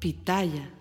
[0.00, 0.79] Pitaya.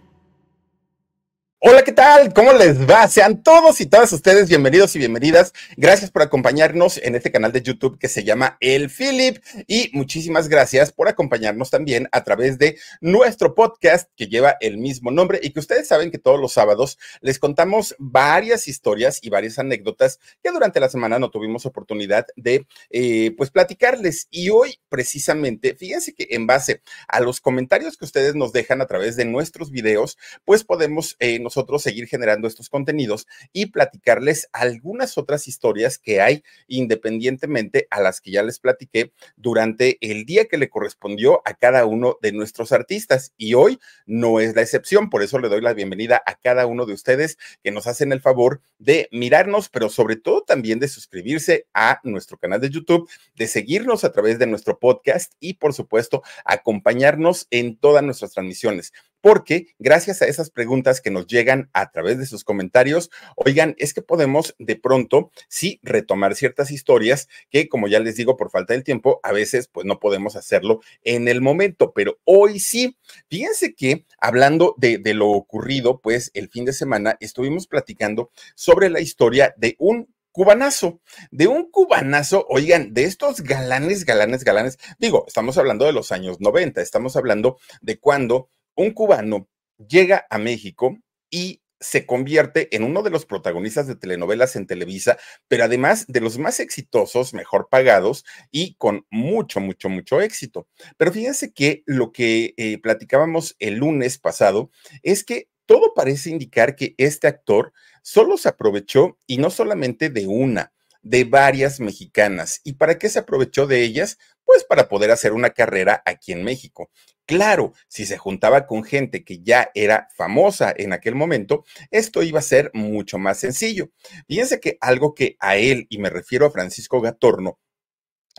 [1.62, 2.34] Hola, ¿qué tal?
[2.34, 3.06] ¿Cómo les va?
[3.10, 5.52] Sean todos y todas ustedes bienvenidos y bienvenidas.
[5.76, 10.48] Gracias por acompañarnos en este canal de YouTube que se llama El Philip y muchísimas
[10.48, 15.50] gracias por acompañarnos también a través de nuestro podcast que lleva el mismo nombre y
[15.50, 20.52] que ustedes saben que todos los sábados les contamos varias historias y varias anécdotas que
[20.52, 24.30] durante la semana no tuvimos oportunidad de eh, pues platicarles.
[24.32, 28.88] Y hoy precisamente, fíjense que en base a los comentarios que ustedes nos dejan a
[28.88, 31.18] través de nuestros videos, pues podemos...
[31.20, 38.02] Eh, nosotros seguir generando estos contenidos y platicarles algunas otras historias que hay independientemente a
[38.02, 42.34] las que ya les platiqué durante el día que le correspondió a cada uno de
[42.34, 43.34] nuestros artistas.
[43.36, 46.86] Y hoy no es la excepción, por eso le doy la bienvenida a cada uno
[46.86, 51.66] de ustedes que nos hacen el favor de mirarnos, pero sobre todo también de suscribirse
[51.74, 56.22] a nuestro canal de YouTube, de seguirnos a través de nuestro podcast y por supuesto
[56.46, 62.18] acompañarnos en todas nuestras transmisiones porque gracias a esas preguntas que nos llegan a través
[62.18, 67.88] de sus comentarios, oigan, es que podemos de pronto sí retomar ciertas historias que, como
[67.88, 71.42] ya les digo, por falta del tiempo, a veces pues no podemos hacerlo en el
[71.42, 72.98] momento, pero hoy sí.
[73.30, 78.90] Fíjense que hablando de, de lo ocurrido, pues el fin de semana estuvimos platicando sobre
[78.90, 85.26] la historia de un cubanazo, de un cubanazo, oigan, de estos galanes, galanes, galanes, digo,
[85.28, 88.50] estamos hablando de los años 90, estamos hablando de cuando
[88.80, 90.98] un cubano llega a México
[91.30, 96.22] y se convierte en uno de los protagonistas de telenovelas en Televisa, pero además de
[96.22, 100.68] los más exitosos, mejor pagados y con mucho, mucho, mucho éxito.
[100.98, 104.72] Pero fíjense que lo que eh, platicábamos el lunes pasado
[105.04, 110.26] es que todo parece indicar que este actor solo se aprovechó y no solamente de
[110.26, 112.62] una, de varias mexicanas.
[112.64, 114.18] ¿Y para qué se aprovechó de ellas?
[114.46, 116.90] Pues para poder hacer una carrera aquí en México.
[117.30, 122.40] Claro, si se juntaba con gente que ya era famosa en aquel momento, esto iba
[122.40, 123.92] a ser mucho más sencillo.
[124.28, 127.60] Fíjense que algo que a él, y me refiero a Francisco Gatorno,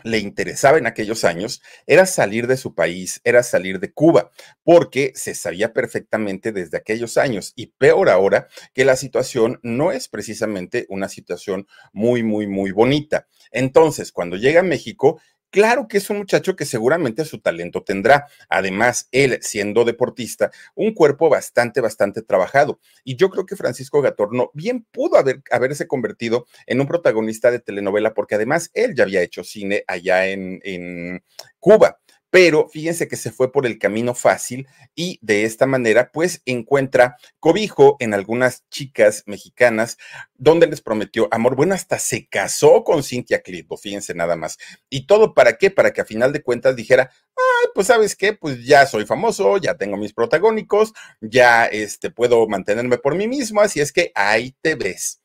[0.03, 4.31] le interesaba en aquellos años era salir de su país, era salir de Cuba,
[4.63, 10.09] porque se sabía perfectamente desde aquellos años y peor ahora que la situación no es
[10.09, 13.27] precisamente una situación muy, muy, muy bonita.
[13.51, 18.27] Entonces, cuando llega a México, Claro que es un muchacho que seguramente su talento tendrá.
[18.47, 22.79] Además, él, siendo deportista, un cuerpo bastante, bastante trabajado.
[23.03, 27.59] Y yo creo que Francisco Gatorno bien pudo haber, haberse convertido en un protagonista de
[27.59, 31.21] telenovela, porque además él ya había hecho cine allá en, en
[31.59, 32.00] Cuba
[32.31, 37.17] pero fíjense que se fue por el camino fácil y de esta manera pues encuentra
[37.39, 39.97] cobijo en algunas chicas mexicanas
[40.35, 41.55] donde les prometió amor.
[41.55, 44.57] Bueno, hasta se casó con Cintia Clitbo, fíjense nada más.
[44.89, 45.69] ¿Y todo para qué?
[45.69, 49.57] Para que a final de cuentas dijera, ay, pues sabes qué, pues ya soy famoso,
[49.57, 54.55] ya tengo mis protagónicos, ya este, puedo mantenerme por mí mismo, así es que ahí
[54.61, 55.20] te ves.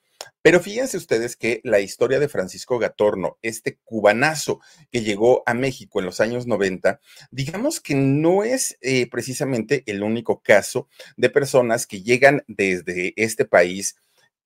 [0.46, 4.60] Pero fíjense ustedes que la historia de Francisco Gatorno, este cubanazo
[4.92, 7.00] que llegó a México en los años 90,
[7.32, 10.86] digamos que no es eh, precisamente el único caso
[11.16, 13.96] de personas que llegan desde este país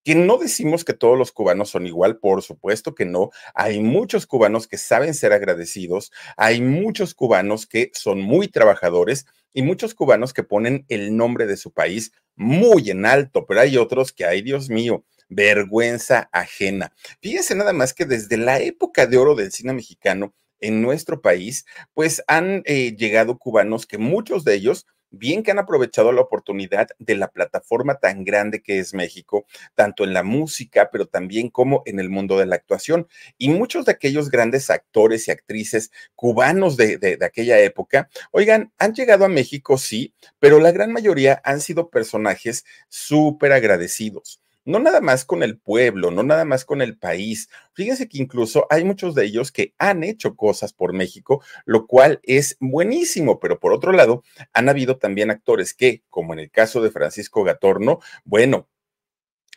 [0.02, 3.28] que no decimos que todos los cubanos son igual, por supuesto que no.
[3.52, 9.60] Hay muchos cubanos que saben ser agradecidos, hay muchos cubanos que son muy trabajadores y
[9.60, 14.12] muchos cubanos que ponen el nombre de su país muy en alto, pero hay otros
[14.12, 16.92] que, ay Dios mío, vergüenza ajena.
[17.22, 21.64] Fíjense nada más que desde la época de oro del cine mexicano en nuestro país,
[21.94, 26.88] pues han eh, llegado cubanos que muchos de ellos bien que han aprovechado la oportunidad
[26.98, 31.82] de la plataforma tan grande que es México, tanto en la música, pero también como
[31.84, 33.08] en el mundo de la actuación.
[33.36, 38.72] Y muchos de aquellos grandes actores y actrices cubanos de, de, de aquella época, oigan,
[38.78, 44.78] han llegado a México, sí, pero la gran mayoría han sido personajes súper agradecidos no
[44.78, 47.48] nada más con el pueblo, no nada más con el país.
[47.72, 52.21] Fíjense que incluso hay muchos de ellos que han hecho cosas por México, lo cual
[52.22, 54.22] es buenísimo, pero por otro lado,
[54.53, 58.68] han habido también actores que, como en el caso de Francisco Gatorno, bueno,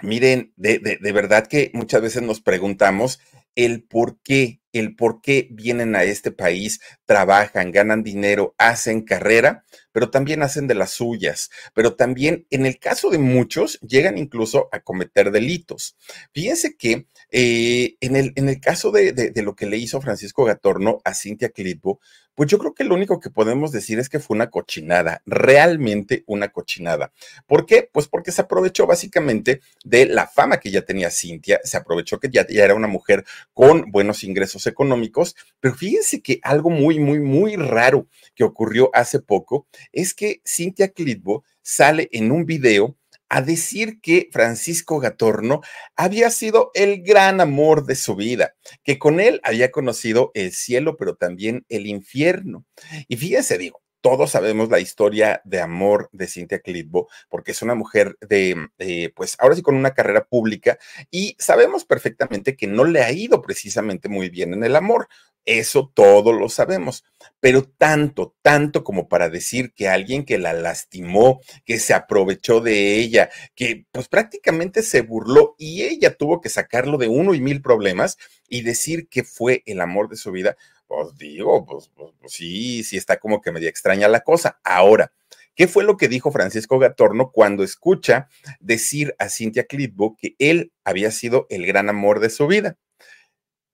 [0.02, 3.20] miren, de, de, verdad que muchas veces nos preguntamos
[3.56, 9.64] el por qué, el por qué vienen a este país, trabajan, ganan dinero, hacen carrera,
[9.94, 14.68] pero también hacen de las suyas, pero también en el caso de muchos llegan incluso
[14.72, 15.96] a cometer delitos.
[16.34, 20.44] Fíjense que eh, en, el, en el caso de, de, lo que le hizo Francisco
[20.44, 22.00] Gatorno a Cintia Clitbo,
[22.36, 26.24] pues yo creo que lo único que podemos decir es que fue una cochinada, realmente
[26.26, 27.14] una cochinada.
[27.46, 27.90] ¿Por qué?
[27.92, 32.30] Pues porque se aprovechó básicamente de la fama que ya tenía Cintia, se aprovechó que
[32.30, 33.24] ya, ya era una mujer
[33.54, 39.20] con buenos ingresos económicos, pero fíjense que algo muy, muy, muy raro que ocurrió hace
[39.20, 42.98] poco es que Cintia Clitbo sale en un video
[43.30, 45.62] a decir que Francisco Gatorno
[45.96, 50.98] había sido el gran amor de su vida, que con él había conocido el cielo,
[50.98, 52.66] pero también el infierno.
[53.08, 57.74] Y fíjense, digo, todos sabemos la historia de amor de Cynthia Clitbo, porque es una
[57.74, 60.78] mujer de, eh, pues ahora sí con una carrera pública
[61.10, 65.08] y sabemos perfectamente que no le ha ido precisamente muy bien en el amor.
[65.46, 67.06] Eso todos lo sabemos,
[67.40, 72.98] pero tanto, tanto como para decir que alguien que la lastimó, que se aprovechó de
[72.98, 77.62] ella, que pues prácticamente se burló y ella tuvo que sacarlo de uno y mil
[77.62, 78.18] problemas
[78.50, 80.58] y decir que fue el amor de su vida,
[80.88, 84.60] pues digo, pues, pues, pues, sí, sí está como que media extraña la cosa.
[84.64, 85.14] Ahora,
[85.56, 90.72] ¿qué fue lo que dijo Francisco Gatorno cuando escucha decir a Cintia Clitbo que él
[90.84, 92.78] había sido el gran amor de su vida?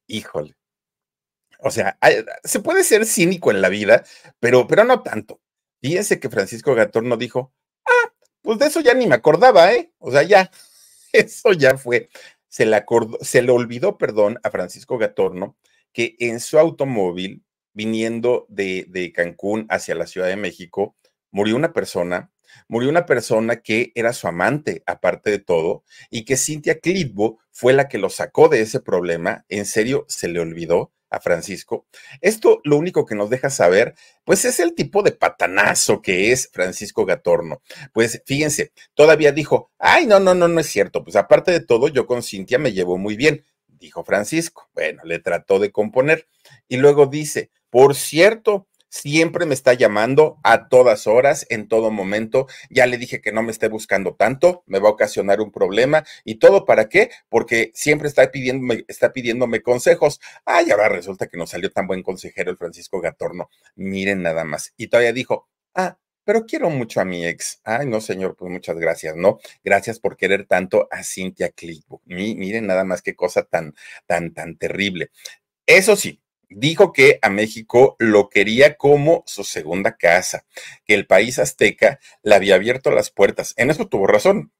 [0.08, 0.56] Híjole.
[1.62, 1.98] O sea,
[2.44, 4.06] se puede ser cínico en la vida,
[4.40, 5.42] pero, pero no tanto.
[5.82, 7.54] Fíjense que Francisco Gatorno dijo,
[7.86, 9.92] ah, pues de eso ya ni me acordaba, ¿eh?
[10.00, 10.52] O sea, ya,
[11.14, 12.10] eso ya fue.
[12.48, 15.58] Se le, acordó, se le olvidó, perdón, a Francisco Gatorno
[15.94, 17.44] que en su automóvil,
[17.74, 20.96] viniendo de, de Cancún hacia la Ciudad de México,
[21.32, 22.32] murió una persona,
[22.68, 27.74] murió una persona que era su amante, aparte de todo, y que Cintia Clitbo fue
[27.74, 29.46] la que lo sacó de ese problema.
[29.50, 31.88] En serio, se le olvidó a Francisco.
[32.22, 36.50] Esto lo único que nos deja saber, pues es el tipo de patanazo que es
[36.52, 37.62] Francisco Gatorno.
[37.94, 41.04] Pues fíjense, todavía dijo, ay, no, no, no, no es cierto.
[41.04, 43.44] Pues aparte de todo, yo con Cintia me llevo muy bien
[43.80, 44.70] dijo Francisco.
[44.74, 46.28] Bueno, le trató de componer.
[46.68, 52.48] Y luego dice, por cierto, siempre me está llamando a todas horas, en todo momento.
[52.70, 56.04] Ya le dije que no me esté buscando tanto, me va a ocasionar un problema.
[56.26, 57.12] ¿Y todo para qué?
[57.30, 60.20] Porque siempre está pidiéndome, está pidiéndome consejos.
[60.46, 63.50] Ay, ahora resulta que no salió tan buen consejero el Francisco Gatorno.
[63.76, 64.74] Miren nada más.
[64.78, 67.60] Y todavía dijo, ah, pero quiero mucho a mi ex.
[67.64, 69.40] Ay, no, señor, pues muchas gracias, ¿no?
[69.64, 72.02] Gracias por querer tanto a Cintia Clickbook.
[72.06, 73.74] miren nada más qué cosa tan,
[74.06, 75.12] tan, tan terrible.
[75.66, 80.46] Eso sí, dijo que a México lo quería como su segunda casa,
[80.86, 83.54] que el país azteca le había abierto las puertas.
[83.58, 84.52] En eso tuvo razón.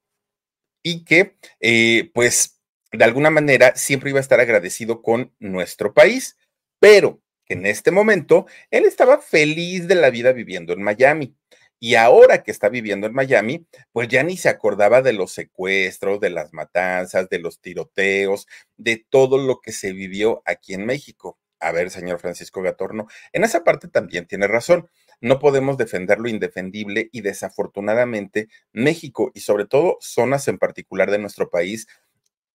[0.82, 2.60] Y que, eh, pues,
[2.92, 6.36] de alguna manera siempre iba a estar agradecido con nuestro país,
[6.78, 11.36] pero en este momento él estaba feliz de la vida viviendo en Miami.
[11.80, 16.20] Y ahora que está viviendo en Miami, pues ya ni se acordaba de los secuestros,
[16.20, 18.46] de las matanzas, de los tiroteos,
[18.76, 21.38] de todo lo que se vivió aquí en México.
[21.58, 24.90] A ver, señor Francisco Gatorno, en esa parte también tiene razón.
[25.22, 31.18] No podemos defender lo indefendible y desafortunadamente México y sobre todo zonas en particular de
[31.18, 31.86] nuestro país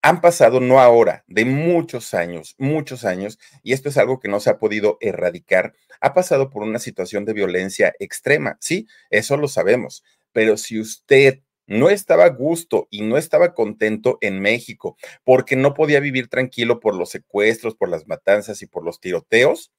[0.05, 4.39] han pasado no ahora, de muchos años, muchos años, y esto es algo que no
[4.39, 9.47] se ha podido erradicar, ha pasado por una situación de violencia extrema, sí, eso lo
[9.47, 15.55] sabemos, pero si usted no estaba a gusto y no estaba contento en México porque
[15.55, 19.71] no podía vivir tranquilo por los secuestros, por las matanzas y por los tiroteos,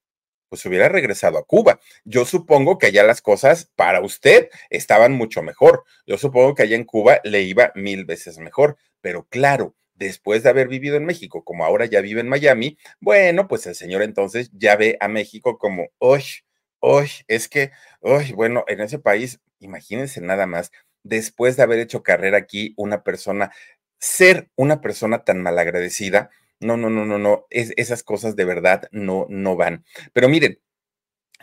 [0.48, 1.78] pues hubiera regresado a Cuba.
[2.04, 5.84] Yo supongo que allá las cosas para usted estaban mucho mejor.
[6.04, 10.50] Yo supongo que allá en Cuba le iba mil veces mejor, pero claro, después de
[10.50, 14.50] haber vivido en México, como ahora ya vive en Miami, bueno, pues el señor entonces
[14.52, 16.24] ya ve a México como, uy,
[16.80, 20.70] uy, es que, uy, bueno, en ese país, imagínense nada más,
[21.02, 23.52] después de haber hecho carrera aquí, una persona,
[23.98, 28.88] ser una persona tan malagradecida, no, no, no, no, no, es, esas cosas de verdad
[28.92, 29.84] no, no van.
[30.12, 30.60] Pero miren,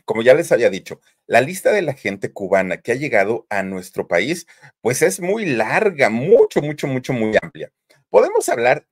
[0.06, 3.64] como ya les había dicho, la lista de la gente cubana que ha llegado a
[3.64, 4.48] nuestro país,
[4.82, 7.72] pues es muy larga, mucho, mucho, mucho, muy amplia
[8.14, 8.86] podemos hablar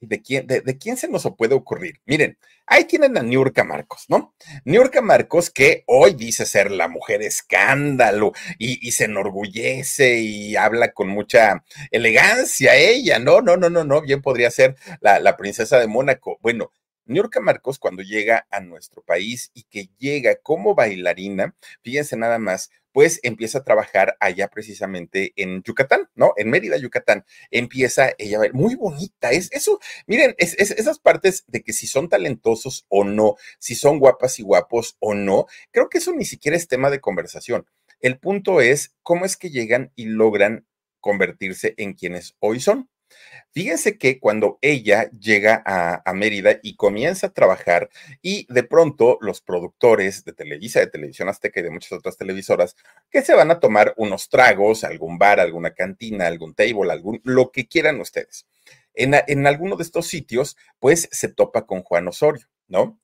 [0.00, 2.00] de quién, de, quién se nos puede ocurrir.
[2.06, 4.34] Miren, ahí tienen a Niurka Marcos, ¿no?
[4.64, 11.06] Niurka Marcos, que hoy dice ser la mujer escándalo y, se enorgullece y habla con
[11.06, 11.62] mucha
[11.92, 13.42] elegancia ella, ¿no?
[13.42, 16.38] No, no, no, no, bien podría ser la, la princesa de Mónaco.
[16.40, 16.72] Bueno,
[17.06, 22.70] Niurka Marcos, cuando llega a nuestro país y que llega como bailarina, fíjense nada más,
[22.92, 26.32] pues empieza a trabajar allá precisamente en Yucatán, ¿no?
[26.36, 27.24] En Mérida, Yucatán.
[27.50, 31.88] Empieza ella a ver, muy bonita, es eso, miren, es, esas partes de que si
[31.88, 36.24] son talentosos o no, si son guapas y guapos o no, creo que eso ni
[36.24, 37.66] siquiera es tema de conversación.
[38.00, 40.66] El punto es cómo es que llegan y logran
[41.00, 42.88] convertirse en quienes hoy son.
[43.52, 47.88] Fíjense que cuando ella llega a, Mérida y comienza a trabajar
[48.20, 52.74] y de pronto los productores de Televisa, de Televisión Azteca y de muchas otras televisoras
[53.10, 57.52] que se van a tomar unos tragos, algún bar, alguna cantina, algún table, algún, lo
[57.52, 58.46] que quieran ustedes.
[58.92, 62.98] En, en alguno de estos sitios, pues se topa con Juan Osorio, ¿no?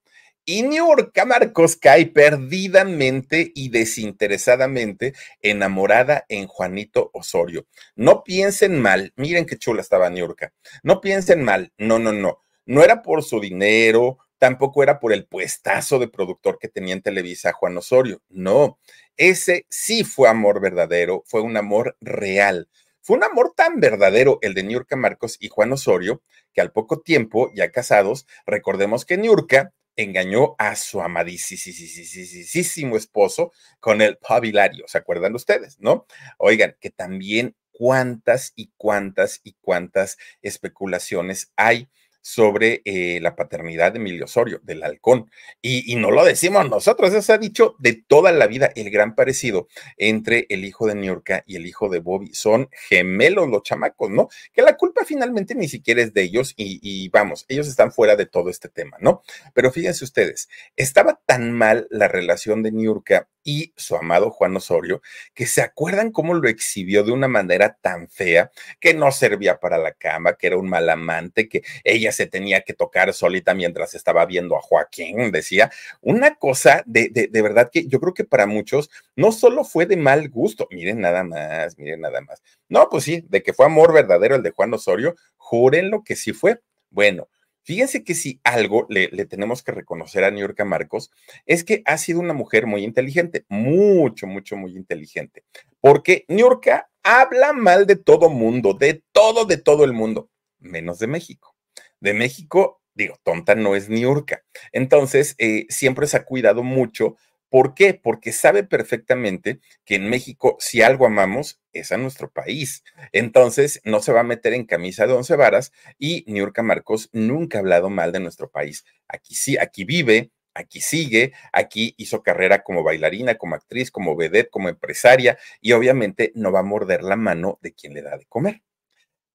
[0.52, 7.68] Y Niurka Marcos cae perdidamente y desinteresadamente enamorada en Juanito Osorio.
[7.94, 10.52] No piensen mal, miren qué chula estaba Niurka.
[10.82, 12.40] No piensen mal, no, no, no.
[12.66, 17.02] No era por su dinero, tampoco era por el puestazo de productor que tenía en
[17.02, 18.20] Televisa Juan Osorio.
[18.28, 18.80] No,
[19.16, 22.68] ese sí fue amor verdadero, fue un amor real.
[23.02, 27.00] Fue un amor tan verdadero el de Niurka Marcos y Juan Osorio que al poco
[27.00, 34.98] tiempo, ya casados, recordemos que Niurka engañó a su amadísimo esposo con el pabilario, ¿se
[34.98, 36.06] acuerdan ustedes, no?
[36.38, 41.88] Oigan, que también cuántas y cuántas y cuántas especulaciones hay
[42.20, 45.30] sobre eh, la paternidad de Emilio Osorio, del halcón.
[45.62, 49.14] Y, no lo decimos nosotros, eso se ha dicho de toda la vida, el gran
[49.14, 52.34] parecido entre el hijo de Niurka y el hijo de Bobby.
[52.34, 54.28] Son gemelos los chamacos, ¿no?
[54.52, 58.16] Que la culpa finalmente ni siquiera es de ellos y, y vamos, ellos están fuera
[58.16, 59.22] de todo este tema, ¿no?
[59.54, 65.02] Pero fíjense ustedes, estaba tan mal la relación de Niurka y su amado Juan Osorio,
[65.34, 69.78] que se acuerdan cómo lo exhibió de una manera tan fea, que no servía para
[69.78, 73.94] la cama, que era un mal amante, que ella se tenía que tocar solita mientras
[73.94, 75.70] estaba viendo a Joaquín, decía,
[76.00, 79.86] una cosa de, de, de verdad que yo creo que para muchos no solo fue
[79.86, 82.42] de mal gusto, miren nada más, miren nada más.
[82.68, 86.32] No, pues sí, de que fue amor verdadero el de Juan Osorio, júrenlo que sí
[86.32, 86.60] fue.
[86.90, 87.28] Bueno,
[87.70, 91.12] Fíjense que si algo le, tenemos que reconocer a Niurka Marcos
[91.46, 95.44] es que ha sido una mujer muy inteligente, mucho, mucho, muy inteligente,
[95.80, 101.06] porque Niurka habla mal de todo mundo, de todo, de todo el mundo, menos de
[101.06, 101.54] México.
[102.00, 104.42] De México, digo, tonta no es Niurka.
[104.72, 107.14] Entonces, eh, siempre se ha cuidado mucho
[107.50, 107.94] ¿Por qué?
[107.94, 112.84] Porque sabe perfectamente que en México, si algo amamos, es a nuestro país.
[113.12, 117.58] Entonces, no se va a meter en camisa de once varas y Niurka Marcos nunca
[117.58, 118.84] ha hablado mal de nuestro país.
[119.08, 124.50] Aquí sí, aquí vive, aquí sigue, aquí hizo carrera como bailarina, como actriz, como vedette,
[124.50, 128.26] como empresaria y obviamente no va a morder la mano de quien le da de
[128.26, 128.62] comer.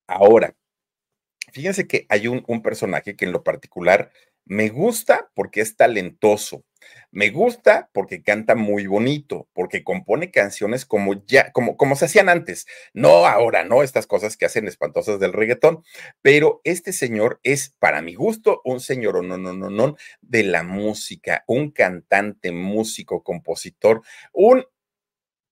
[0.08, 0.56] Ahora,
[1.52, 4.12] fíjense que hay un, un personaje que en lo particular
[4.46, 6.64] me gusta porque es talentoso,
[7.12, 12.30] me gusta porque canta muy bonito, porque compone canciones como ya, como, como se hacían
[12.30, 13.84] antes, no ahora, ¿no?
[13.84, 15.84] Estas cosas que hacen espantosas del reggaetón,
[16.22, 20.64] pero este señor es, para mi gusto, un señor, no, no, no, no, de la
[20.64, 24.02] música, un cantante, músico, compositor,
[24.34, 24.66] un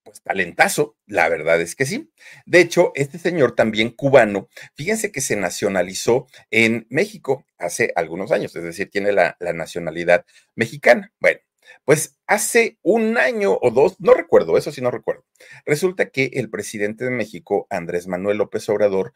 [0.03, 2.11] pues talentazo, la verdad es que sí.
[2.45, 8.55] De hecho, este señor también cubano, fíjense que se nacionalizó en México hace algunos años,
[8.55, 11.11] es decir, tiene la, la nacionalidad mexicana.
[11.19, 11.39] Bueno,
[11.85, 15.25] pues hace un año o dos, no recuerdo, eso sí no recuerdo.
[15.65, 19.13] Resulta que el presidente de México, Andrés Manuel López Obrador,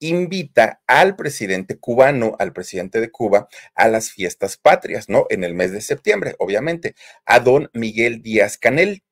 [0.00, 5.26] invita al presidente cubano, al presidente de Cuba, a las fiestas patrias, ¿no?
[5.28, 6.94] En el mes de septiembre, obviamente,
[7.26, 9.02] a don Miguel Díaz Canel.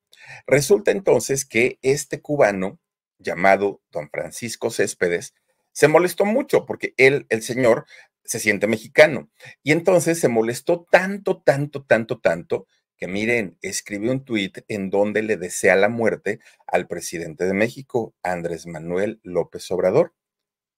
[0.47, 2.79] Resulta entonces que este cubano,
[3.19, 5.35] llamado don Francisco Céspedes,
[5.73, 7.87] se molestó mucho porque él, el señor,
[8.25, 9.31] se siente mexicano.
[9.63, 12.67] Y entonces se molestó tanto, tanto, tanto, tanto,
[12.97, 18.15] que miren, escribió un tuit en donde le desea la muerte al presidente de México,
[18.23, 20.15] Andrés Manuel López Obrador.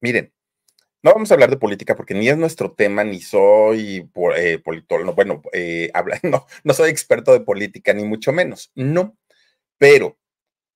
[0.01, 0.33] Miren,
[1.03, 5.15] no vamos a hablar de política porque ni es nuestro tema, ni soy eh, politólogo,
[5.15, 5.93] bueno, eh,
[6.25, 9.17] no, no soy experto de política, ni mucho menos, no.
[9.79, 10.19] Pero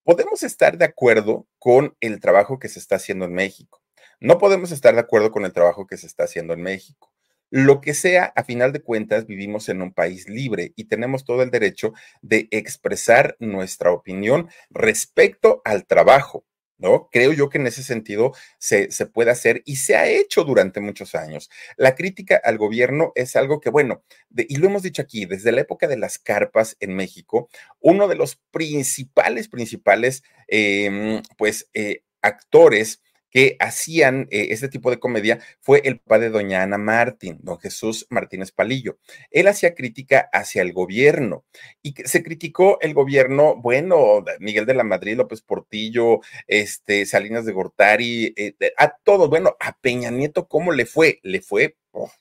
[0.04, 3.82] podemos estar de acuerdo con el trabajo que se está haciendo en México.
[4.21, 7.12] No podemos estar de acuerdo con el trabajo que se está haciendo en México.
[7.50, 11.42] Lo que sea, a final de cuentas, vivimos en un país libre y tenemos todo
[11.42, 11.92] el derecho
[12.23, 16.47] de expresar nuestra opinión respecto al trabajo.
[16.79, 17.09] ¿No?
[17.11, 20.81] Creo yo que en ese sentido se, se, puede hacer y se ha hecho durante
[20.81, 21.50] muchos años.
[21.76, 24.02] La crítica al gobierno es algo que, bueno,
[24.37, 27.49] y lo hemos dicho aquí, desde la época de las carpas en México,
[27.81, 33.00] uno de los principales, principales, em, pues, eh, actores
[33.32, 38.06] que hacían eh, este tipo de comedia fue el padre doña Ana Martín, don Jesús
[38.10, 38.98] Martínez Palillo.
[39.30, 41.44] Él hacía crítica hacia el gobierno
[41.82, 47.52] y se criticó el gobierno, bueno, Miguel de la Madrid, López Portillo, este, Salinas de
[47.52, 51.18] Gortari, eh, a todos, bueno, a Peña Nieto, ¿cómo le fue?
[51.22, 51.76] Le fue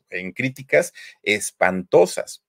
[0.09, 2.43] en críticas espantosas.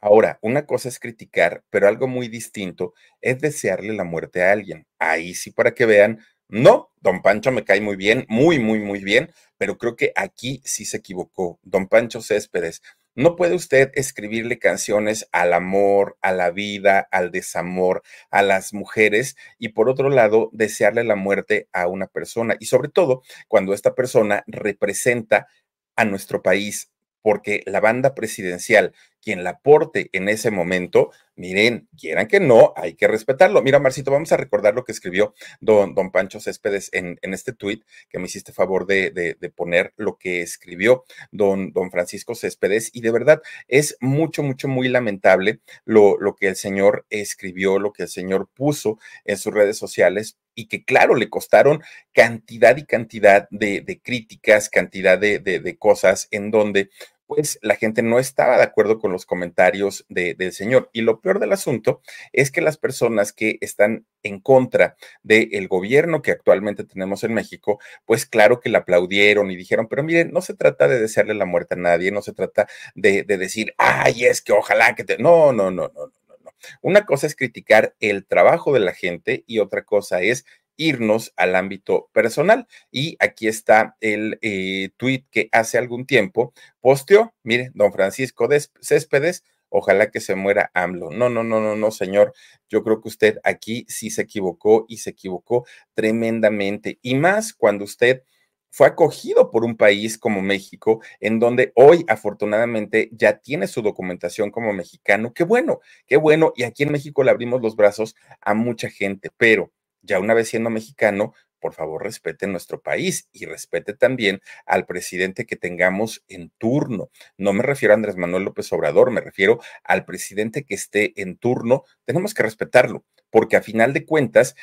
[0.00, 4.86] Ahora, una cosa es criticar, pero algo muy distinto es desearle la muerte a alguien.
[4.98, 9.02] Ahí sí, para que vean no, don Pancho me cae muy bien, muy, muy, muy
[9.02, 11.58] bien, pero creo que aquí sí se equivocó.
[11.62, 12.82] Don Pancho Céspedes,
[13.16, 19.36] no puede usted escribirle canciones al amor, a la vida, al desamor, a las mujeres
[19.58, 23.94] y por otro lado desearle la muerte a una persona y sobre todo cuando esta
[23.94, 25.48] persona representa
[25.96, 26.90] a nuestro país
[27.26, 32.94] porque la banda presidencial, quien la aporte en ese momento, miren, quieran que no, hay
[32.94, 33.62] que respetarlo.
[33.62, 37.52] Mira, Marcito, vamos a recordar lo que escribió don, don Pancho Céspedes en, en este
[37.52, 42.90] tuit que me hiciste favor de, de, poner lo que escribió don, don Francisco Céspedes.
[42.92, 47.92] Y de verdad es mucho, mucho, muy lamentable lo, lo que el señor escribió, lo
[47.92, 52.84] que el señor puso en sus redes sociales y que claro, le costaron cantidad y
[52.86, 56.88] cantidad de, de críticas, cantidad de, de, de, cosas en donde
[57.26, 60.90] pues la gente no estaba de acuerdo con los comentarios del señor.
[60.92, 62.00] Y lo peor del asunto
[62.32, 67.80] es que las personas que están en contra del gobierno que actualmente tenemos en México,
[68.04, 71.44] pues claro que le aplaudieron y dijeron, pero miren, no se trata de desearle la
[71.46, 75.18] muerte a nadie, no se trata de, de decir, ay, es que ojalá que te...
[75.18, 76.52] No, no, no, no, no, no.
[76.82, 80.44] Una cosa es criticar el trabajo de la gente y otra cosa es
[80.76, 82.66] irnos al ámbito personal.
[82.90, 88.48] Y aquí está el eh, tweet que hace algún tiempo posteó, mire, don Francisco
[88.80, 91.10] Céspedes, ojalá que se muera AMLO.
[91.10, 92.32] No, no, no, no, no, señor.
[92.68, 96.98] Yo creo que usted aquí sí se equivocó y se equivocó tremendamente.
[97.02, 98.22] Y más cuando usted
[98.70, 104.50] fue acogido por un país como México, en donde hoy afortunadamente ya tiene su documentación
[104.50, 105.32] como mexicano.
[105.32, 106.52] Qué bueno, qué bueno.
[106.56, 109.72] Y aquí en México le abrimos los brazos a mucha gente, pero
[110.06, 115.46] ya una vez siendo mexicano, por favor respete nuestro país y respete también al presidente
[115.46, 117.10] que tengamos en turno.
[117.36, 121.36] No me refiero a Andrés Manuel López Obrador, me refiero al presidente que esté en
[121.36, 121.84] turno.
[122.04, 124.54] Tenemos que respetarlo, porque a final de cuentas,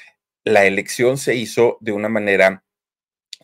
[0.46, 2.64] la elección se hizo de una manera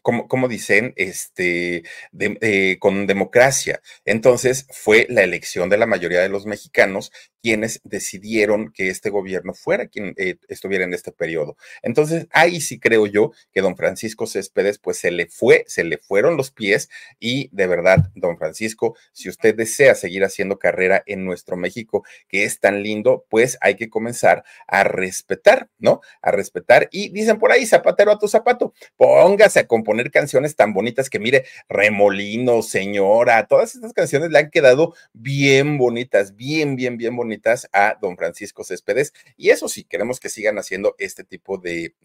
[0.01, 1.83] como, dicen, este,
[2.19, 3.81] eh, con democracia.
[4.05, 9.53] Entonces fue la elección de la mayoría de los mexicanos quienes decidieron que este gobierno
[9.53, 11.55] fuera quien eh, estuviera en este periodo.
[11.81, 15.97] Entonces, ahí sí creo yo que don Francisco Céspedes, pues se le fue, se le
[15.97, 21.25] fueron los pies y de verdad, don Francisco, si usted desea seguir haciendo carrera en
[21.25, 26.01] nuestro México, que es tan lindo, pues hay que comenzar a respetar, ¿no?
[26.21, 30.73] A respetar y dicen por ahí, zapatero a tu zapato, póngase a componer canciones tan
[30.73, 36.97] bonitas que mire, Remolino, Señora, todas estas canciones le han quedado bien bonitas, bien, bien,
[36.97, 37.28] bien bonitas
[37.73, 39.13] a don Francisco Céspedes.
[39.37, 41.95] Y eso sí, queremos que sigan haciendo este tipo de,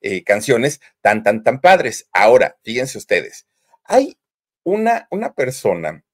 [0.00, 2.08] eh, canciones tan, tan, tan padres.
[2.12, 3.46] Ahora, fíjense ustedes,
[3.84, 4.18] hay
[4.64, 6.04] una, una persona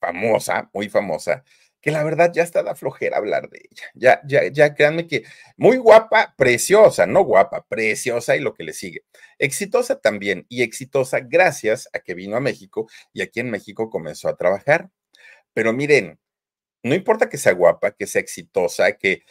[0.00, 1.44] famosa, muy famosa,
[1.82, 3.86] que la verdad ya está da flojera hablar de ella.
[3.94, 5.24] Ya, ya, ya créanme que
[5.56, 9.02] muy guapa, preciosa, no guapa, preciosa y lo que le sigue.
[9.38, 14.28] Exitosa también y exitosa gracias a que vino a México y aquí en México comenzó
[14.28, 14.90] a trabajar.
[15.54, 16.18] Pero miren,
[16.82, 19.22] no importa que sea guapa, que sea exitosa, que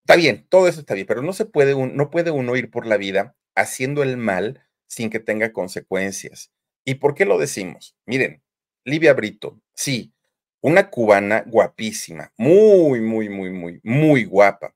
[0.00, 2.86] está bien, todo eso está bien, pero no se puede, no puede uno ir por
[2.86, 6.52] la vida haciendo el mal sin que tenga consecuencias.
[6.84, 7.96] ¿Y por qué lo decimos?
[8.06, 8.42] Miren,
[8.84, 10.14] Livia Brito, sí,
[10.60, 14.74] una cubana guapísima, muy, muy, muy, muy, muy guapa.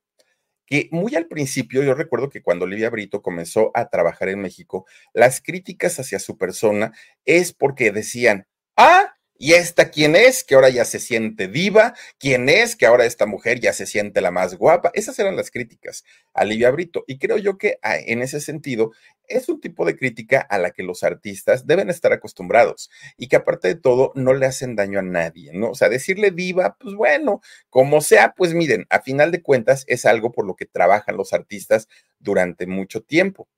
[0.66, 4.86] Que muy al principio, yo recuerdo que cuando Livia Brito comenzó a trabajar en México,
[5.12, 6.92] las críticas hacia su persona
[7.24, 10.44] es porque decían, ah, ¿Y esta quién es?
[10.44, 11.94] Que ahora ya se siente diva.
[12.18, 12.76] ¿Quién es?
[12.76, 14.90] Que ahora esta mujer ya se siente la más guapa.
[14.92, 17.04] Esas eran las críticas a Livia Brito.
[17.06, 18.92] Y creo yo que ah, en ese sentido
[19.26, 23.36] es un tipo de crítica a la que los artistas deben estar acostumbrados y que
[23.36, 25.70] aparte de todo no le hacen daño a nadie, ¿no?
[25.70, 30.04] O sea, decirle diva, pues bueno, como sea, pues miren, a final de cuentas es
[30.04, 33.48] algo por lo que trabajan los artistas durante mucho tiempo.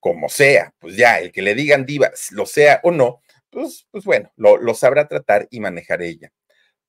[0.00, 4.04] Como sea, pues ya, el que le digan diva, lo sea o no, pues, pues
[4.04, 6.32] bueno, lo, sabrá tratar y manejar ella.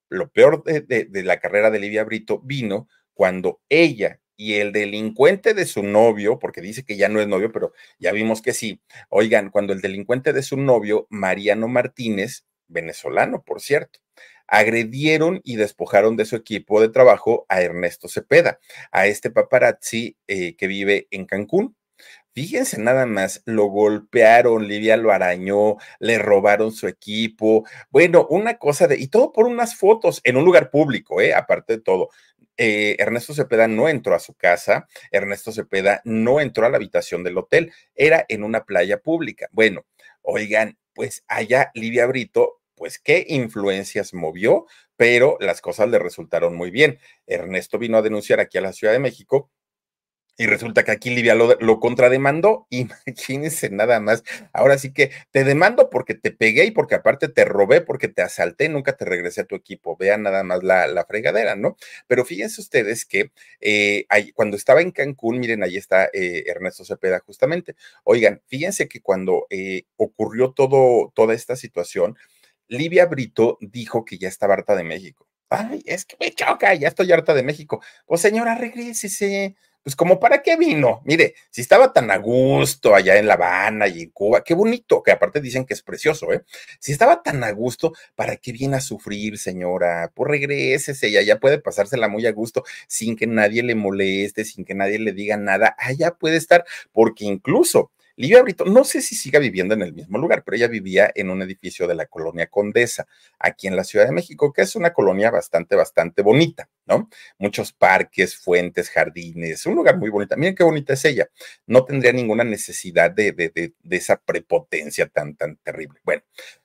[0.10, 5.66] Lo peor de, la carrera de Livia Brito vino cuando ella y el delincuente de
[5.66, 8.82] su novio, porque dice que ya no es novio, pero ya vimos que sí.
[9.10, 14.00] Oigan, cuando el delincuente de su novio, Mariano Martínez, venezolano, por cierto,
[14.48, 18.60] agredieron y despojaron de su equipo de trabajo a Ernesto Cepeda,
[18.92, 21.76] a este paparazzi eh, que vive en Cancún.
[22.34, 27.66] Fíjense nada más, lo golpearon, Livia lo arañó, le robaron su equipo.
[27.90, 31.34] Bueno, una cosa de, y todo por unas fotos en un lugar público, ¿eh?
[31.34, 32.10] aparte de todo.
[32.56, 37.24] Eh, Ernesto Cepeda no entró a su casa, Ernesto Cepeda no entró a la habitación
[37.24, 39.50] del hotel, era en una playa pública.
[39.52, 39.86] Bueno,
[40.22, 46.72] oigan, pues allá Livia Brito, pues qué influencias movió, pero las cosas le resultaron muy
[46.72, 46.98] bien.
[47.28, 49.50] Ernesto vino a denunciar aquí a la Ciudad de México
[50.42, 52.66] y resulta que aquí Livia lo, contrademandó.
[52.72, 54.24] Imagínense nada más.
[54.54, 58.24] Ahora sí que te demando porque te pegué y porque aparte te robé, porque te
[58.24, 59.96] asalté, nunca te regresé a tu equipo.
[59.98, 61.78] Vean nada más la, fregadera, ¿no?
[62.08, 67.20] Pero fíjense ustedes que eh, cuando estaba en Cancún, miren, ahí está eh, Ernesto Cepeda
[67.20, 67.76] justamente.
[68.04, 72.18] Oigan, fíjense que cuando eh, ocurrió todo, toda esta situación,
[72.68, 75.28] Livia Brito dijo que ya estaba harta de México.
[75.50, 77.84] Ay, es que me choca, ya estoy harta de México.
[78.08, 81.02] Pues señora, regrésese pues como para qué vino.
[81.06, 85.02] Mire, si estaba tan a gusto allá en La Habana y en Cuba, qué bonito,
[85.04, 86.44] que aparte dicen que es precioso, ¿eh?
[86.80, 90.12] Si estaba tan a gusto, ¿para qué viene a sufrir, señora?
[90.14, 94.66] Pues regrésese, ella ya puede pasársela muy a gusto sin que nadie le moleste, sin
[94.66, 95.76] que nadie le diga nada.
[95.80, 100.20] Allá puede estar, porque incluso Livia Brito, no sé si siga viviendo en el mismo
[100.20, 103.08] lugar, pero ella vivía en un edificio de la colonia Condesa,
[103.40, 107.10] aquí en la Ciudad de México, que es una colonia bastante, bastante bonita, ¿no?
[107.40, 110.38] Muchos parques, fuentes, jardines, un lugar muy bonito.
[110.38, 111.30] Miren qué bonita es ella.
[111.66, 116.00] No tendría ninguna necesidad de, de, de, de esa prepotencia tan, tan terrible.
[116.04, 116.22] Bueno,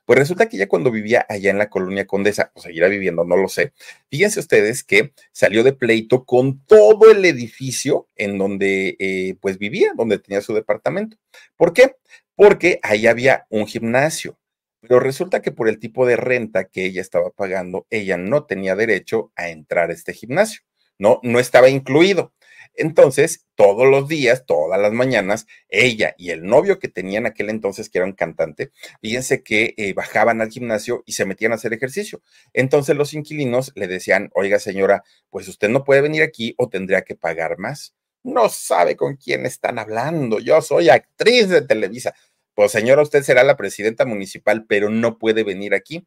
[0.07, 3.37] pues resulta que ella cuando vivía allá en la colonia Condesa, o seguirá viviendo, no
[3.37, 3.73] lo sé,
[4.09, 9.93] fíjense ustedes que salió de pleito con todo el edificio en donde eh, pues vivía,
[9.97, 11.19] donde tenía su departamento.
[11.57, 11.97] ¿Por qué?
[12.37, 14.39] Porque ahí había un gimnasio.
[14.81, 18.77] Pero resulta que por el tipo de renta que ella estaba pagando, ella no tenía
[18.77, 20.61] derecho a entrar a este gimnasio.
[20.99, 22.33] No, no estaba incluido.
[22.77, 27.51] Entonces, todos los días, todas las mañanas, ella y el novio que tenía en aquel
[27.51, 31.57] entonces, que era un cantante, fíjense que eh, bajaban al gimnasio y se metían a
[31.57, 32.21] hacer ejercicio.
[32.53, 37.03] Entonces los inquilinos le decían, oiga señora, pues usted no puede venir aquí o tendría
[37.03, 37.95] que pagar más.
[38.23, 40.41] No sabe con quién están hablando.
[40.41, 42.15] Yo soy actriz de Televisa.
[42.55, 46.07] Pues señora, usted será la presidenta municipal, pero no puede venir aquí.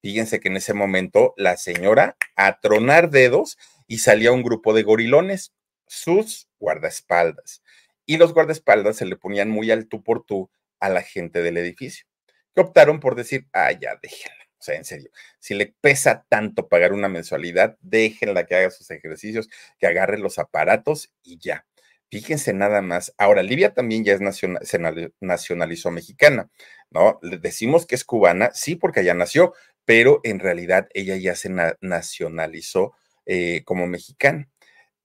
[0.00, 4.84] Fíjense que en ese momento la señora a tronar dedos y salía un grupo de
[4.84, 5.52] gorilones
[5.88, 7.62] sus guardaespaldas.
[8.06, 11.56] Y los guardaespaldas se le ponían muy al tú por tú a la gente del
[11.56, 12.06] edificio,
[12.54, 14.38] que optaron por decir, ah, ya, déjenla.
[14.60, 18.90] O sea, en serio, si le pesa tanto pagar una mensualidad, déjenla que haga sus
[18.90, 19.48] ejercicios,
[19.78, 21.64] que agarre los aparatos y ya.
[22.10, 23.14] Fíjense nada más.
[23.18, 24.80] Ahora, Libia también ya es nacional, se
[25.20, 26.50] nacionalizó mexicana,
[26.90, 27.18] ¿no?
[27.22, 31.50] Le decimos que es cubana, sí, porque allá nació, pero en realidad ella ya se
[31.80, 32.94] nacionalizó
[33.26, 34.48] eh, como mexicana.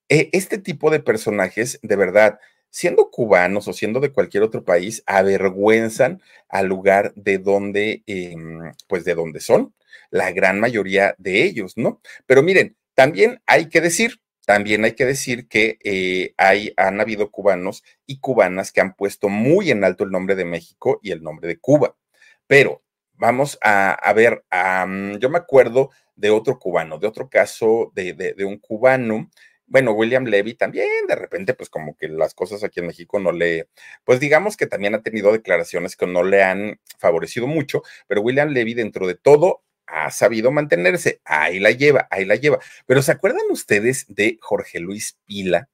[0.08, 2.38] E, este tipo de personajes, de verdad,
[2.70, 9.04] siendo cubanos o siendo de cualquier otro país, avergüenzan al lugar de donde, em, pues
[9.04, 9.74] de donde son,
[10.10, 12.00] la gran mayoría de ellos, ¿no?
[12.26, 17.30] Pero miren, también hay que decir, también hay que decir que eh, hay, han habido
[17.30, 21.22] cubanos y cubanas que han puesto muy en alto el nombre de México y el
[21.22, 21.96] nombre de Cuba.
[22.46, 22.82] Pero
[23.14, 24.44] vamos a, ver,
[25.20, 29.30] yo me acuerdo de otro cubano, de otro caso de, de un cubano
[29.74, 33.32] bueno, William Levy también, de repente, pues como que las cosas aquí en México no
[33.32, 33.68] le,
[34.04, 38.50] pues digamos que también ha tenido declaraciones que no le han favorecido mucho, pero William
[38.50, 42.60] Levy dentro de todo ha sabido mantenerse, ahí la lleva, ahí la lleva.
[42.86, 45.68] Pero ¿se acuerdan ustedes de Jorge Luis Pila?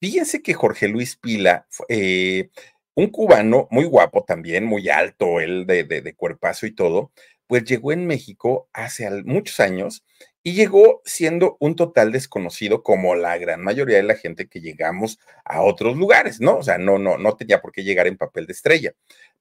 [0.00, 2.48] Fíjense que Jorge Luis Pila, eh,
[2.94, 7.12] un cubano muy guapo también, muy alto, él de, de, de cuerpazo y todo,
[7.46, 10.02] pues llegó en México hace muchos años
[10.46, 15.18] y llegó siendo un total desconocido como la gran mayoría de la gente que llegamos
[15.42, 16.58] a otros lugares, ¿no?
[16.58, 18.92] O sea, no, no, no tenía por qué llegar en papel de estrella.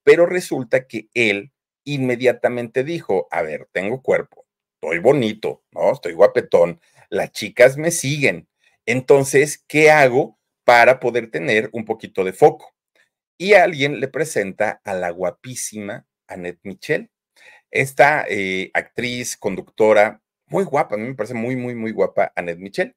[0.03, 1.51] Pero resulta que él
[1.83, 5.91] inmediatamente dijo, a ver, tengo cuerpo, estoy bonito, ¿no?
[5.91, 8.47] Estoy guapetón, las chicas me siguen.
[8.85, 12.73] Entonces, ¿qué hago para poder tener un poquito de foco?
[13.37, 17.11] Y alguien le presenta a la guapísima Annette Michel.
[17.71, 20.22] Esta eh, actriz, conductora,
[20.53, 22.95] muy guapa, a mí me parece muy, muy, muy guapa Annette Michel.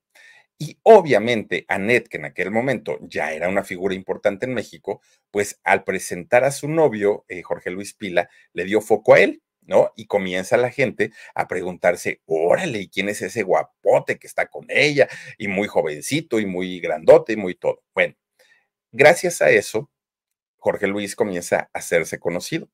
[0.59, 5.61] Y obviamente Annette, que en aquel momento ya era una figura importante en México, pues
[5.65, 9.93] al presentar a su novio, eh, Jorge Luis Pila, le dio foco a él, ¿no?
[9.97, 14.67] Y comienza la gente a preguntarse, órale, ¿y quién es ese guapote que está con
[14.69, 15.09] ella?
[15.39, 17.83] Y muy jovencito y muy grandote y muy todo.
[17.95, 18.15] Bueno,
[18.93, 19.91] gracias a eso,
[20.57, 22.69] Jorge Luis comienza a hacerse conocido.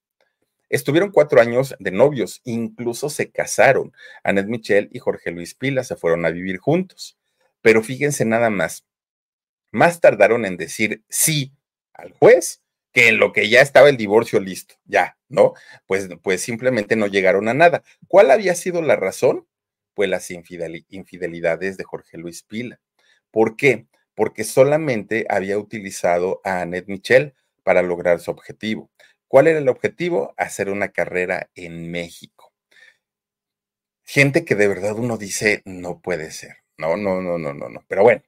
[0.73, 3.93] Estuvieron cuatro años de novios, incluso se casaron.
[4.25, 7.19] Annette Michel y Jorge Luis Pila se fueron a vivir juntos.
[7.61, 8.87] Pero fíjense nada más,
[9.71, 11.53] más tardaron en decir sí
[11.93, 15.53] al juez que en lo que ya estaba el divorcio listo, ya, ¿no?
[15.87, 17.83] Pues, pues simplemente no llegaron a nada.
[18.09, 19.47] ¿Cuál había sido la razón?
[19.93, 22.81] Pues las infidelidades de Jorge Luis Pila.
[23.31, 23.89] ¿Por qué?
[24.15, 28.91] Porque solamente había utilizado a Annette Michel para lograr su objetivo.
[29.33, 30.35] ¿Cuál era el objetivo?
[30.37, 32.53] Hacer una carrera en México.
[34.03, 36.57] Gente que de verdad uno dice, no puede ser.
[36.77, 37.83] No, no, no, no, no, no.
[37.88, 38.21] Pero bueno,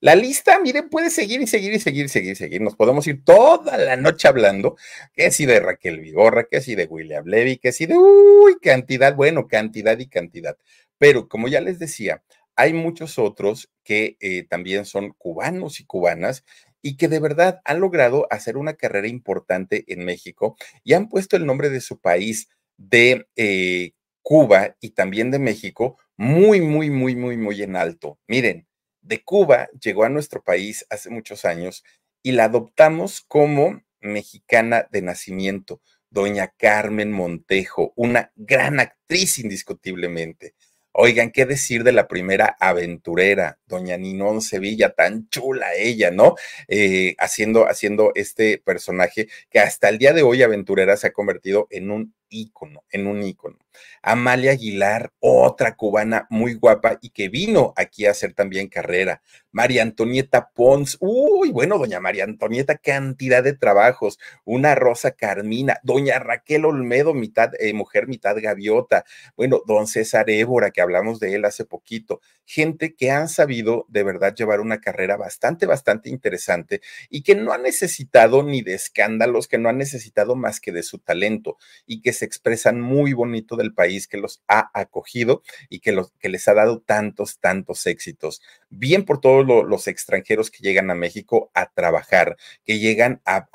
[0.00, 2.60] la lista, miren, puede seguir y seguir y seguir y seguir seguir.
[2.60, 4.76] Nos podemos ir toda la noche hablando,
[5.14, 9.14] que si de Raquel Vigorra, que si de William Levy, que si de, uy, cantidad,
[9.16, 10.58] bueno, cantidad y cantidad.
[10.98, 12.22] Pero como ya les decía,
[12.56, 16.44] hay muchos otros que eh, también son cubanos y cubanas
[16.82, 21.36] y que de verdad han logrado hacer una carrera importante en México y han puesto
[21.36, 23.92] el nombre de su país de, eh,
[24.22, 28.18] Cuba y también de México muy, muy, muy, muy, muy en alto.
[28.28, 28.66] Miren,
[29.00, 31.82] de Cuba llegó a nuestro país hace muchos años
[32.22, 40.54] y la adoptamos como mexicana de nacimiento, doña Carmen Montejo, una gran actriz indiscutiblemente.
[40.94, 46.34] Oigan, ¿qué decir de la primera aventurera, doña Ninón Sevilla, tan chula ella, ¿no?
[46.68, 51.66] Eh, haciendo, haciendo este personaje que hasta el día de hoy aventurera se ha convertido
[51.70, 53.58] en un ícono, en un ícono.
[54.02, 59.22] Amalia Aguilar, otra cubana muy guapa y que vino aquí a hacer también carrera.
[59.50, 64.18] María Antonieta Pons, uy, bueno, doña María Antonieta, cantidad de trabajos.
[64.44, 69.04] Una Rosa Carmina, doña Raquel Olmedo, mitad eh, mujer, mitad gaviota.
[69.36, 72.20] Bueno, don César Évora, que hablamos de él hace poquito.
[72.44, 77.52] Gente que han sabido de verdad llevar una carrera bastante, bastante interesante y que no
[77.52, 82.00] ha necesitado ni de escándalos, que no ha necesitado más que de su talento y
[82.00, 86.28] que se expresan muy bonito del país que los ha acogido y que, los, que
[86.28, 88.42] les ha dado tantos, tantos éxitos.
[88.70, 93.48] Bien por todos los extranjeros que llegan a México a trabajar, que llegan a,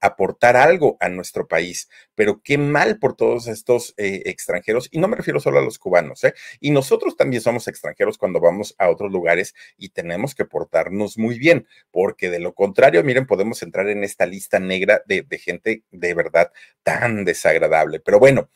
[0.00, 5.08] aportar algo a nuestro país, pero qué mal por todos estos eh, extranjeros, y no
[5.08, 6.34] me refiero solo a los cubanos, ¿eh?
[6.60, 11.38] y nosotros también somos extranjeros cuando vamos a otros lugares y tenemos que portarnos muy
[11.38, 15.84] bien, porque de lo contrario, miren, podemos entrar en esta lista negra de, de gente
[15.90, 18.00] de verdad tan desagradable.
[18.00, 18.50] Pero bueno,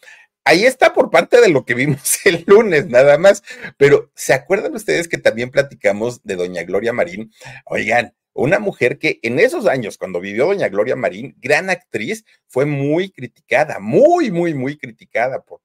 [0.45, 3.43] ahí está por parte de lo que vimos el lunes, nada más.
[3.77, 7.33] Pero ¿se acuerdan ustedes que también platicamos de doña Gloria Marín?
[7.67, 12.67] Oigan, una mujer que en esos años, cuando vivió doña Gloria Marín, gran actriz, fue
[12.67, 15.61] muy criticada, muy, muy, muy criticada por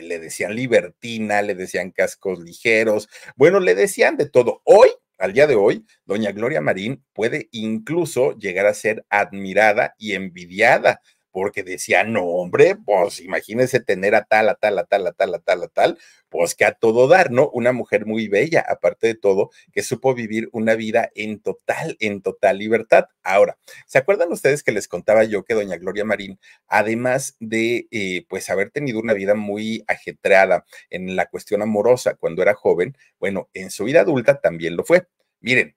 [0.00, 4.62] le decían libertina, le decían cascos ligeros, bueno, le decían de todo.
[4.64, 4.88] Hoy,
[5.18, 11.00] al día de hoy, doña Gloria Marín puede incluso llegar a ser admirada y envidiada
[11.32, 15.34] porque decía, no, hombre, pues imagínense tener a tal, a tal, a tal, a tal,
[15.34, 17.50] a tal, a tal, pues que a todo dar, ¿no?
[17.50, 22.22] Una mujer muy bella, aparte de todo, que supo vivir una vida en total, en
[22.22, 23.06] total libertad.
[23.22, 28.24] Ahora, ¿se acuerdan ustedes que les contaba yo que doña Gloria Marín, además de, eh,
[28.28, 33.48] pues, haber tenido una vida muy ajetreada en la cuestión amorosa cuando era joven, bueno,
[33.54, 35.06] en su vida adulta también lo fue.
[35.40, 35.74] Miren,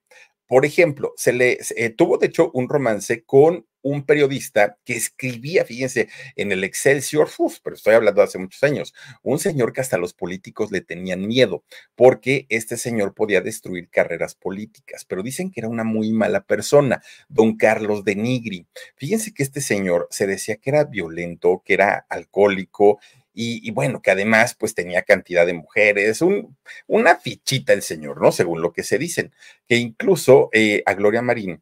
[0.47, 5.63] por ejemplo, se le eh, tuvo de hecho un romance con un periodista que escribía,
[5.63, 7.29] fíjense, en el Excelsior,
[7.63, 11.63] pero estoy hablando hace muchos años, un señor que hasta los políticos le tenían miedo,
[11.93, 17.03] porque este señor podía destruir carreras políticas, pero dicen que era una muy mala persona,
[17.29, 18.65] don Carlos de Nigri.
[18.95, 22.99] Fíjense que este señor se decía que era violento, que era alcohólico,
[23.35, 28.31] y, bueno, que además pues tenía cantidad de mujeres, un, una fichita el señor, ¿no?
[28.31, 29.33] Según lo que se dicen,
[29.67, 31.61] que incluso eh, a Gloria Marín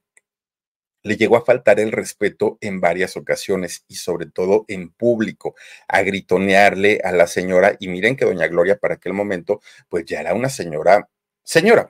[1.03, 5.55] le llegó a faltar el respeto en varias ocasiones y sobre todo en público,
[5.87, 7.75] a gritonearle a la señora.
[7.79, 11.09] Y miren que doña Gloria para aquel momento, pues ya era una señora,
[11.43, 11.89] señora.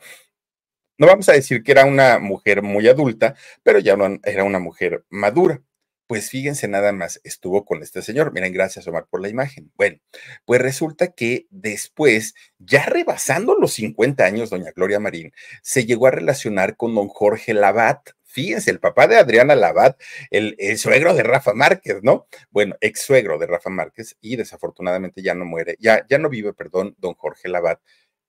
[0.98, 5.06] No vamos a decir que era una mujer muy adulta, pero ya era una mujer
[5.10, 5.62] madura.
[6.14, 8.34] Pues fíjense nada más, estuvo con este señor.
[8.34, 9.72] Miren, gracias Omar por la imagen.
[9.76, 9.98] Bueno,
[10.46, 16.12] pues resulta que después, ya rebasando los 50 años, doña Gloria Marín, se llegó a
[16.12, 20.00] relacionar con don Jorge Labat, Fíjense, el papá de Adriana Labat,
[20.30, 22.28] el, suegro de Rafa Márquez, ¿no?
[22.52, 26.54] Bueno, ex suegro de Rafa Márquez y desafortunadamente ya no muere, ya, ya no vive,
[26.54, 27.80] perdón, don Jorge Labat.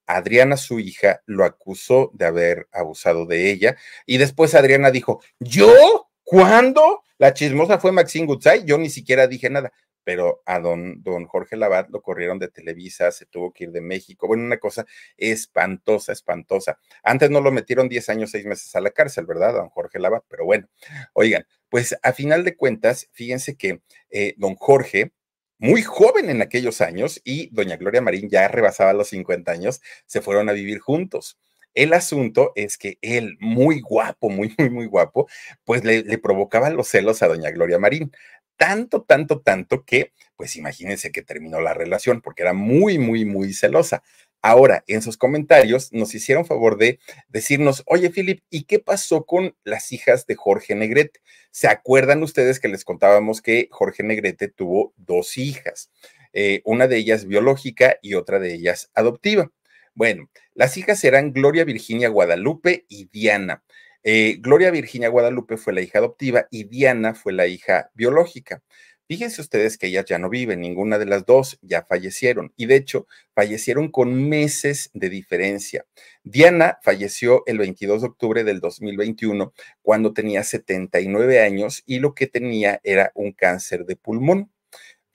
[0.07, 3.75] Adriana, su hija, lo acusó de haber abusado de ella
[4.07, 6.09] y después Adriana dijo, ¿yo?
[6.23, 7.04] ¿Cuándo?
[7.17, 9.71] La chismosa fue Maxine Gutzai, yo ni siquiera dije nada
[10.05, 13.81] pero a don, don Jorge Labat lo corrieron de Televisa, se tuvo que ir de
[13.81, 14.27] México.
[14.27, 14.85] Bueno, una cosa
[15.17, 16.79] espantosa, espantosa.
[17.03, 20.23] Antes no lo metieron 10 años, 6 meses a la cárcel, ¿verdad, don Jorge Labat?
[20.29, 20.69] Pero bueno,
[21.13, 25.11] oigan, pues a final de cuentas, fíjense que eh, don Jorge,
[25.57, 30.21] muy joven en aquellos años, y doña Gloria Marín ya rebasaba los 50 años, se
[30.21, 31.39] fueron a vivir juntos.
[31.75, 35.27] El asunto es que él, muy guapo, muy, muy, muy guapo,
[35.63, 38.11] pues le, provocaba los celos a doña Gloria Marín
[38.57, 43.53] tanto, tanto, tanto que, pues imagínense que terminó la relación porque era muy, muy, muy
[43.53, 44.01] celosa.
[44.41, 49.55] Ahora, en sus comentarios nos hicieron favor de decirnos, oye, Philip, ¿y qué pasó con
[49.63, 51.19] las hijas de Jorge Negrete?
[51.51, 55.89] ¿Se acuerdan ustedes que les contábamos que Jorge Negrete tuvo dos hijas?
[56.31, 59.51] Eh, una de ellas biológica y otra de ellas adoptiva.
[59.95, 63.63] Bueno, las hijas eran Gloria Virginia Guadalupe y Diana.
[64.03, 68.61] Eh, Gloria Virginia Guadalupe fue la hija adoptiva y Diana fue la hija biológica.
[69.07, 72.75] Fíjense ustedes que ellas ya no viven, ninguna de las dos ya fallecieron y de
[72.75, 75.85] hecho fallecieron con meses de diferencia.
[76.23, 82.27] Diana falleció el 22 de octubre del 2021 cuando tenía 79 años y lo que
[82.27, 84.51] tenía era un cáncer de pulmón.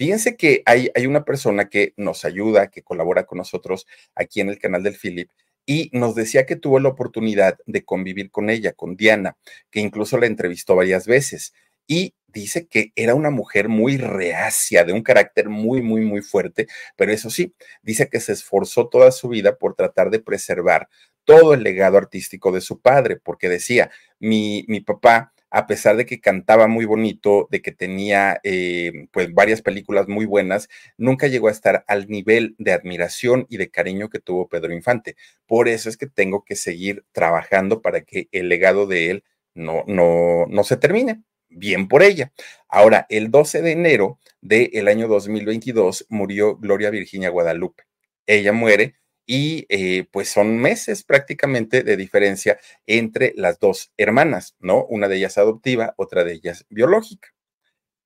[0.00, 4.48] Fíjense que hay, hay una persona que nos ayuda, que colabora con nosotros aquí en
[4.48, 5.28] el canal del Philip,
[5.66, 9.36] y nos decía que tuvo la oportunidad de convivir con ella, con Diana,
[9.70, 11.52] que incluso la entrevistó varias veces.
[11.86, 16.66] Y dice que era una mujer muy reacia, de un carácter muy, muy, muy fuerte,
[16.96, 20.88] pero eso sí, dice que se esforzó toda su vida por tratar de preservar
[21.24, 26.06] todo el legado artístico de su padre, porque decía, mi, mi papá a pesar de
[26.06, 31.48] que cantaba muy bonito, de que tenía eh, pues varias películas muy buenas, nunca llegó
[31.48, 35.16] a estar al nivel de admiración y de cariño que tuvo Pedro Infante.
[35.46, 39.84] Por eso es que tengo que seguir trabajando para que el legado de él no,
[39.86, 41.22] no, no se termine.
[41.52, 42.32] Bien por ella.
[42.68, 47.82] Ahora, el 12 de enero del año 2022 murió Gloria Virginia Guadalupe.
[48.26, 48.99] Ella muere
[49.30, 54.84] y eh, pues son meses prácticamente de diferencia entre las dos hermanas, ¿no?
[54.86, 57.28] Una de ellas adoptiva, otra de ellas biológica.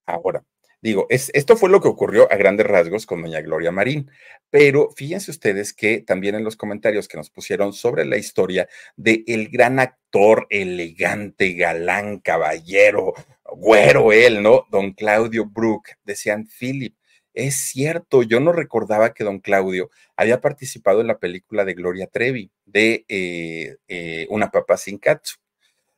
[0.04, 0.44] Ahora,
[0.82, 4.10] digo, es, esto fue lo que ocurrió a grandes rasgos con doña Gloria Marín,
[4.50, 9.24] pero fíjense ustedes que también en los comentarios que nos pusieron sobre la historia de
[9.26, 13.14] el gran actor, elegante, galán, caballero,
[13.50, 14.66] güero él, ¿no?
[14.70, 16.94] Don Claudio Brook, decían, Philip,
[17.34, 22.06] es cierto, yo no recordaba que don Claudio había participado en la película de Gloria
[22.06, 25.36] Trevi, de eh, eh, Una papa sin katsu.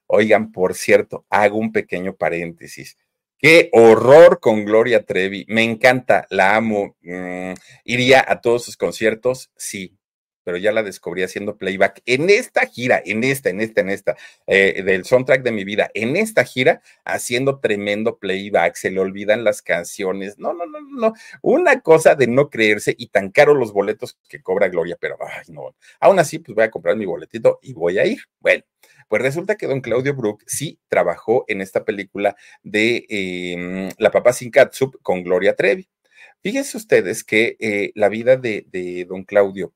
[0.06, 2.96] Oigan, por cierto, hago un pequeño paréntesis.
[3.38, 5.44] Qué horror con Gloria Trevi.
[5.48, 6.96] Me encanta, la amo.
[7.02, 7.52] Mm,
[7.84, 9.50] ¿Iría a todos sus conciertos?
[9.56, 9.96] Sí,
[10.46, 14.16] pero ya la descubrí haciendo playback en esta gira, en esta, en esta, en esta,
[14.46, 19.42] eh, del soundtrack de mi vida, en esta gira, haciendo tremendo playback, se le olvidan
[19.42, 23.72] las canciones, no, no, no, no, una cosa de no creerse y tan caro los
[23.72, 27.58] boletos que cobra Gloria, pero, ay, no, aún así, pues voy a comprar mi boletito
[27.60, 28.20] y voy a ir.
[28.38, 28.62] Bueno,
[29.08, 34.32] pues resulta que don Claudio Brook sí trabajó en esta película de em, La Papa
[34.32, 35.88] Sin Catsup con Gloria Trevi.
[36.40, 39.72] Fíjense ustedes que eh, la vida de don Claudio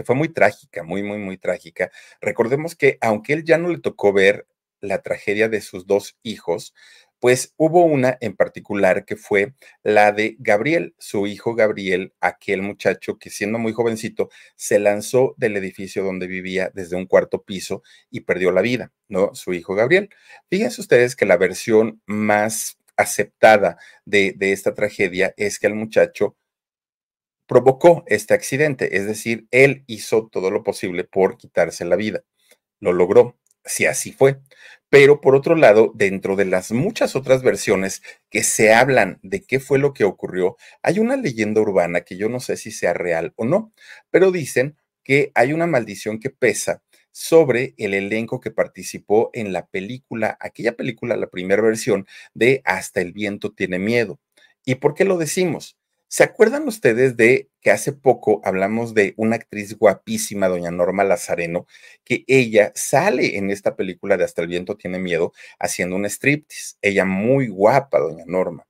[0.00, 1.90] que fue muy trágica, muy, muy, muy trágica.
[2.22, 4.46] Recordemos que aunque él ya no le tocó ver
[4.80, 6.72] la tragedia de sus dos hijos,
[7.18, 13.18] pues hubo una en particular que fue la de Gabriel, su hijo Gabriel, aquel muchacho
[13.18, 18.20] que siendo muy jovencito se lanzó del edificio donde vivía desde un cuarto piso y
[18.20, 19.34] perdió la vida, ¿no?
[19.34, 20.08] Su hijo Gabriel.
[20.48, 26.36] Fíjense ustedes que la versión más aceptada de, de esta tragedia es que al muchacho
[27.50, 32.22] provocó este accidente, es decir, él hizo todo lo posible por quitarse la vida.
[32.78, 34.38] Lo logró, si así fue.
[34.88, 39.58] Pero por otro lado, dentro de las muchas otras versiones que se hablan de qué
[39.58, 43.32] fue lo que ocurrió, hay una leyenda urbana que yo no sé si sea real
[43.34, 43.72] o no,
[44.10, 49.66] pero dicen que hay una maldición que pesa sobre el elenco que participó en la
[49.66, 54.20] película, aquella película, la primera versión de Hasta el viento tiene miedo.
[54.64, 55.79] ¿Y por qué lo decimos?
[56.12, 61.68] ¿Se acuerdan ustedes de que hace poco hablamos de una actriz guapísima, doña Norma Lazareno,
[62.02, 66.74] que ella sale en esta película de Hasta el viento tiene miedo haciendo un striptease?
[66.82, 68.66] Ella muy guapa, doña Norma.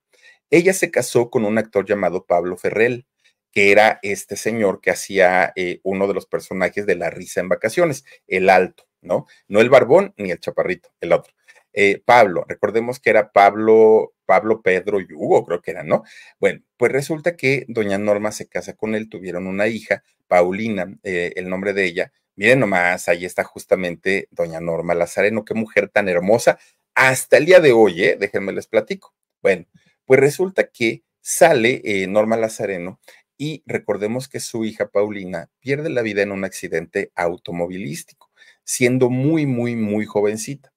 [0.51, 3.07] Ella se casó con un actor llamado Pablo Ferrell,
[3.51, 7.49] que era este señor que hacía eh, uno de los personajes de La risa en
[7.49, 9.25] vacaciones, el alto, ¿no?
[9.47, 11.33] No el barbón ni el chaparrito, el otro.
[11.73, 16.03] Eh, Pablo, recordemos que era Pablo, Pablo Pedro y Hugo, creo que era, ¿no?
[16.39, 21.33] Bueno, pues resulta que doña Norma se casa con él, tuvieron una hija, Paulina, eh,
[21.35, 22.11] el nombre de ella.
[22.35, 26.59] Miren nomás, ahí está justamente doña Norma Lazareno, qué mujer tan hermosa,
[26.95, 28.17] hasta el día de hoy, ¿eh?
[28.19, 29.13] Déjenme les platico.
[29.41, 29.65] Bueno,
[30.05, 32.99] pues resulta que sale eh, Norma Lazareno
[33.37, 38.29] y recordemos que su hija Paulina pierde la vida en un accidente automovilístico,
[38.63, 40.73] siendo muy, muy, muy jovencita.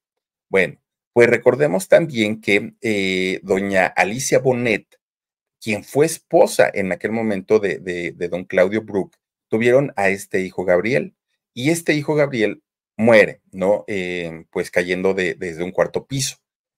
[0.49, 0.79] Bueno,
[1.15, 4.99] pues recordemos también que eh, doña Alicia Bonet,
[5.61, 9.15] quien fue esposa en aquel momento de, don Claudio Brook,
[9.47, 11.15] tuvieron a este hijo Gabriel.
[11.53, 12.63] Y este hijo Gabriel
[12.97, 13.85] muere, ¿no?
[13.87, 16.35] Eh, pues cayendo de, desde un cuarto piso.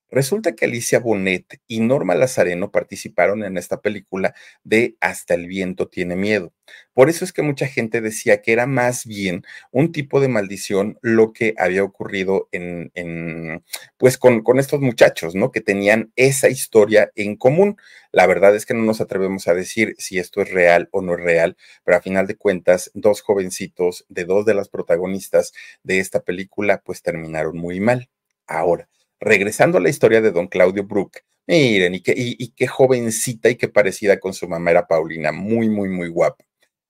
[0.09, 5.89] Resulta que Alicia Bonet y Norma Lazareno participaron en esta película de Hasta el viento
[5.89, 6.53] tiene miedo.
[6.93, 10.97] Por eso es que mucha gente decía que era más bien un tipo de maldición
[11.01, 12.91] lo que había ocurrido en,
[13.97, 15.51] pues con, con, estos muchachos, ¿no?
[15.51, 17.77] Que tenían esa historia en común.
[18.11, 21.13] La verdad es que no nos atrevemos a decir si esto es real o no
[21.13, 25.53] es real, pero a final de cuentas, dos jovencitos de dos de las protagonistas
[25.83, 28.09] de esta película, pues terminaron muy mal.
[28.47, 28.89] Ahora,
[29.19, 33.55] regresando a la historia de don Claudio Brook, miren, y qué, y, qué jovencita y
[33.55, 36.45] qué parecida con su mamá era Paulina, muy, muy, muy guapa.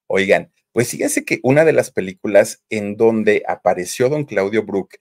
[0.07, 4.95] Oigan, pues fíjense que una de las películas en donde apareció don Claudio Brook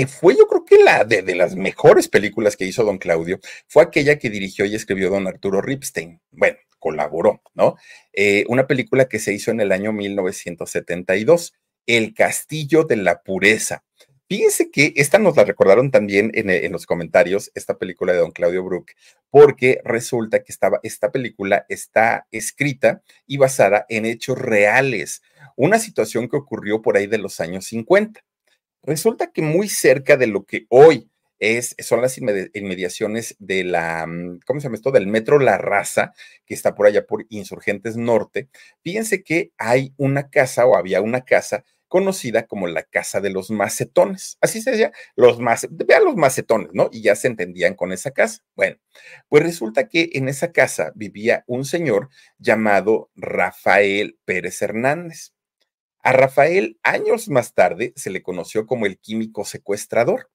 [0.00, 3.82] que fue yo creo que la de, las mejores películas que hizo don Claudio, fue
[3.82, 6.22] aquella que dirigió y escribió don Arturo Ripstein.
[6.30, 7.76] Bueno, colaboró, ¿no?
[8.14, 11.52] Eh, una película que se hizo en el año 1972,
[11.84, 13.84] El Castillo de la Pureza.
[14.30, 18.62] Fíjense que esta nos la recordaron también en, los comentarios, esta película de don Claudio
[18.62, 18.92] Brook,
[19.28, 25.22] porque resulta que estaba, esta película está escrita y basada en hechos reales,
[25.56, 28.24] una situación que ocurrió por ahí de los años 50.
[28.84, 31.10] Resulta que muy cerca de lo que hoy
[31.40, 34.92] es, son las inmediaciones de la, mm, ¿cómo se llama esto?
[34.92, 36.12] Del metro La Raza,
[36.46, 38.48] que está por allá por Insurgentes Norte.
[38.84, 43.50] Fíjense que hay una casa o había una casa conocida como la Casa de los
[43.50, 44.38] Macetones.
[44.40, 46.88] Así se decía, los macetones, vean los macetones, ¿no?
[46.92, 48.44] Y ya se entendían con esa casa.
[48.54, 48.76] Bueno,
[49.28, 55.32] pues resulta que en esa casa vivía un señor llamado Rafael Pérez Hernández.
[56.02, 60.30] A Rafael, años más tarde, se le conoció como el químico secuestrador.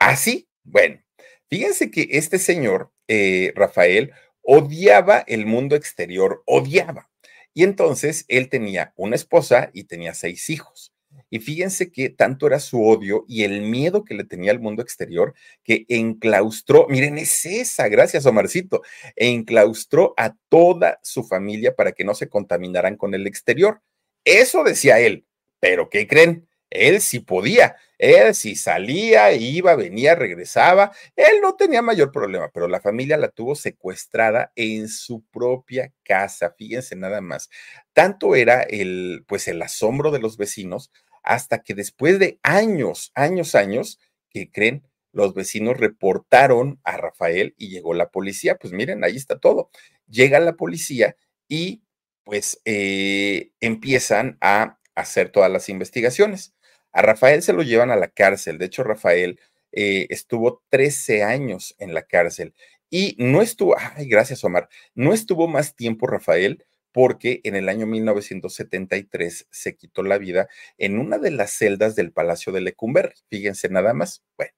[0.00, 1.00] Así, bueno,
[1.48, 4.12] fíjense que este señor, eh, Rafael,
[4.42, 7.08] odiaba el mundo exterior, odiaba.
[7.56, 10.92] Y entonces él tenía una esposa y tenía seis hijos.
[11.30, 14.82] Y fíjense que tanto era su odio y el miedo que le tenía al mundo
[14.82, 15.32] exterior
[15.64, 18.82] que enclaustró, miren, es esa, gracias Omarcito,
[19.16, 23.80] enclaustró a toda su familia para que no se contaminaran con el exterior.
[24.26, 25.24] Eso decía él,
[25.58, 26.46] pero ¿qué creen?
[26.68, 32.68] Él sí podía, él sí salía, iba, venía, regresaba, él no tenía mayor problema, pero
[32.68, 37.48] la familia la tuvo secuestrada en su propia casa, fíjense nada más.
[37.92, 40.90] Tanto era el, pues el asombro de los vecinos
[41.22, 43.98] hasta que después de años, años, años,
[44.30, 49.38] que creen, los vecinos reportaron a Rafael y llegó la policía, pues miren, ahí está
[49.38, 49.70] todo.
[50.08, 51.16] Llega la policía
[51.48, 51.82] y
[52.24, 56.54] pues eh, empiezan a hacer todas las investigaciones.
[56.92, 58.58] A Rafael se lo llevan a la cárcel.
[58.58, 59.40] De hecho, Rafael
[59.72, 62.54] eh, estuvo 13 años en la cárcel
[62.90, 67.86] y no estuvo, ay, gracias Omar, no estuvo más tiempo Rafael porque en el año
[67.86, 73.14] 1973 se quitó la vida en una de las celdas del Palacio de Lecumberri.
[73.28, 74.22] Fíjense nada más.
[74.38, 74.52] Bueno.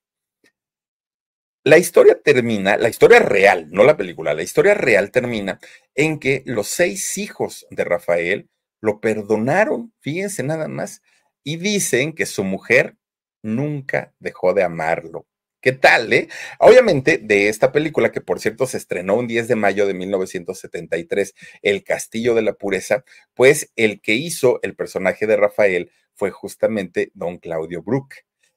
[1.65, 5.59] La historia termina, la historia real, no la película, la historia real termina
[5.97, 8.49] en que los seis hijos de Rafael
[8.81, 11.03] lo perdonaron, fíjense nada más,
[11.49, 12.99] y dicen que su mujer
[13.43, 15.27] nunca dejó de amarlo.
[15.63, 16.29] ¿Qué tal, eh?
[16.59, 21.35] Obviamente, de esta película, que por cierto se estrenó un 10 de mayo de 1973,
[21.63, 27.13] El Castillo de la Pureza, pues el que hizo el personaje de Rafael fue justamente
[27.15, 28.17] don Claudio Brook.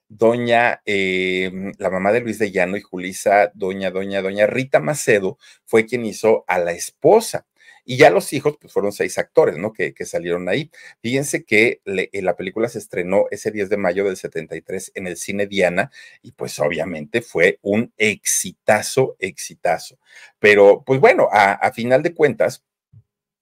[0.09, 5.37] Doña, em, la mamá de Luis de Llano y Julisa, doña, doña, doña Rita Macedo,
[5.63, 7.47] fue quien hizo a la esposa.
[7.85, 9.73] Y ya los hijos, pues fueron seis actores, ¿no?
[9.73, 10.71] Que, salieron ahí.
[11.01, 15.17] Fíjense que eh, la película se estrenó ese 10 de mayo del 73 en el
[15.17, 19.97] cine Diana y pues obviamente fue un exitazo, exitazo.
[20.39, 22.63] Pero pues bueno, a, final de cuentas,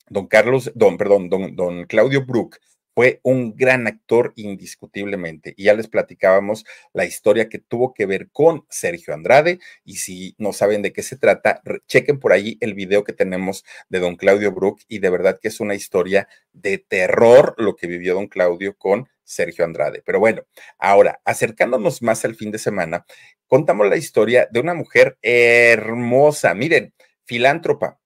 [0.10, 2.60] don Carlos, don, perdón, don, don Claudio Brook
[3.00, 5.54] fue un gran actor indiscutiblemente.
[5.56, 9.60] Y ya les platicábamos la historia que tuvo que ver con Sergio Andrade.
[9.86, 13.64] Y si no saben de qué se trata, chequen por ahí el video que tenemos
[13.88, 14.82] de don Claudio Brook.
[14.90, 19.08] Y de verdad que es una historia de terror lo que vivió don Claudio con
[19.24, 20.04] Sergio Andrade.
[20.06, 20.44] Pero bueno,
[20.78, 23.06] ahora, acercándonos más al fin de semana,
[23.48, 26.54] contamos la historia de una mujer hermosa.
[26.54, 26.94] Miren,
[27.24, 27.98] filántropa,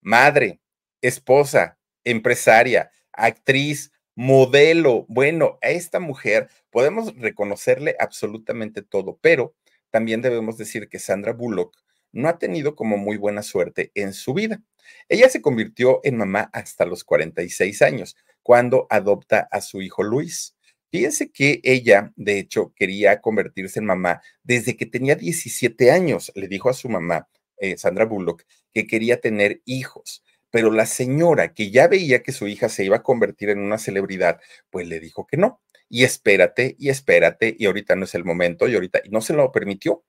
[0.00, 0.58] madre,
[1.02, 5.06] esposa, empresaria, actriz, modelo.
[5.08, 9.54] Bueno, a esta mujer podemos reconocerle absolutamente todo, pero
[9.88, 11.74] también debemos decir que Sandra Bullock
[12.12, 14.62] no ha tenido como muy buena suerte en su vida.
[15.08, 20.54] Ella se convirtió en mamá hasta los 46 años, cuando adopta a su hijo Luis.
[20.90, 26.30] Fíjense que ella, de hecho, quería convertirse en mamá desde que tenía 17 años.
[26.34, 28.44] Le dijo a su mamá, eh, Sandra Bullock,
[28.74, 32.96] que quería tener hijos pero la señora que ya veía que su hija se iba
[32.96, 34.40] a convertir en una celebridad,
[34.70, 35.60] pues le dijo que no.
[35.88, 39.32] Y espérate, y espérate, y ahorita no es el momento, y ahorita, y no se
[39.32, 40.04] lo permitió.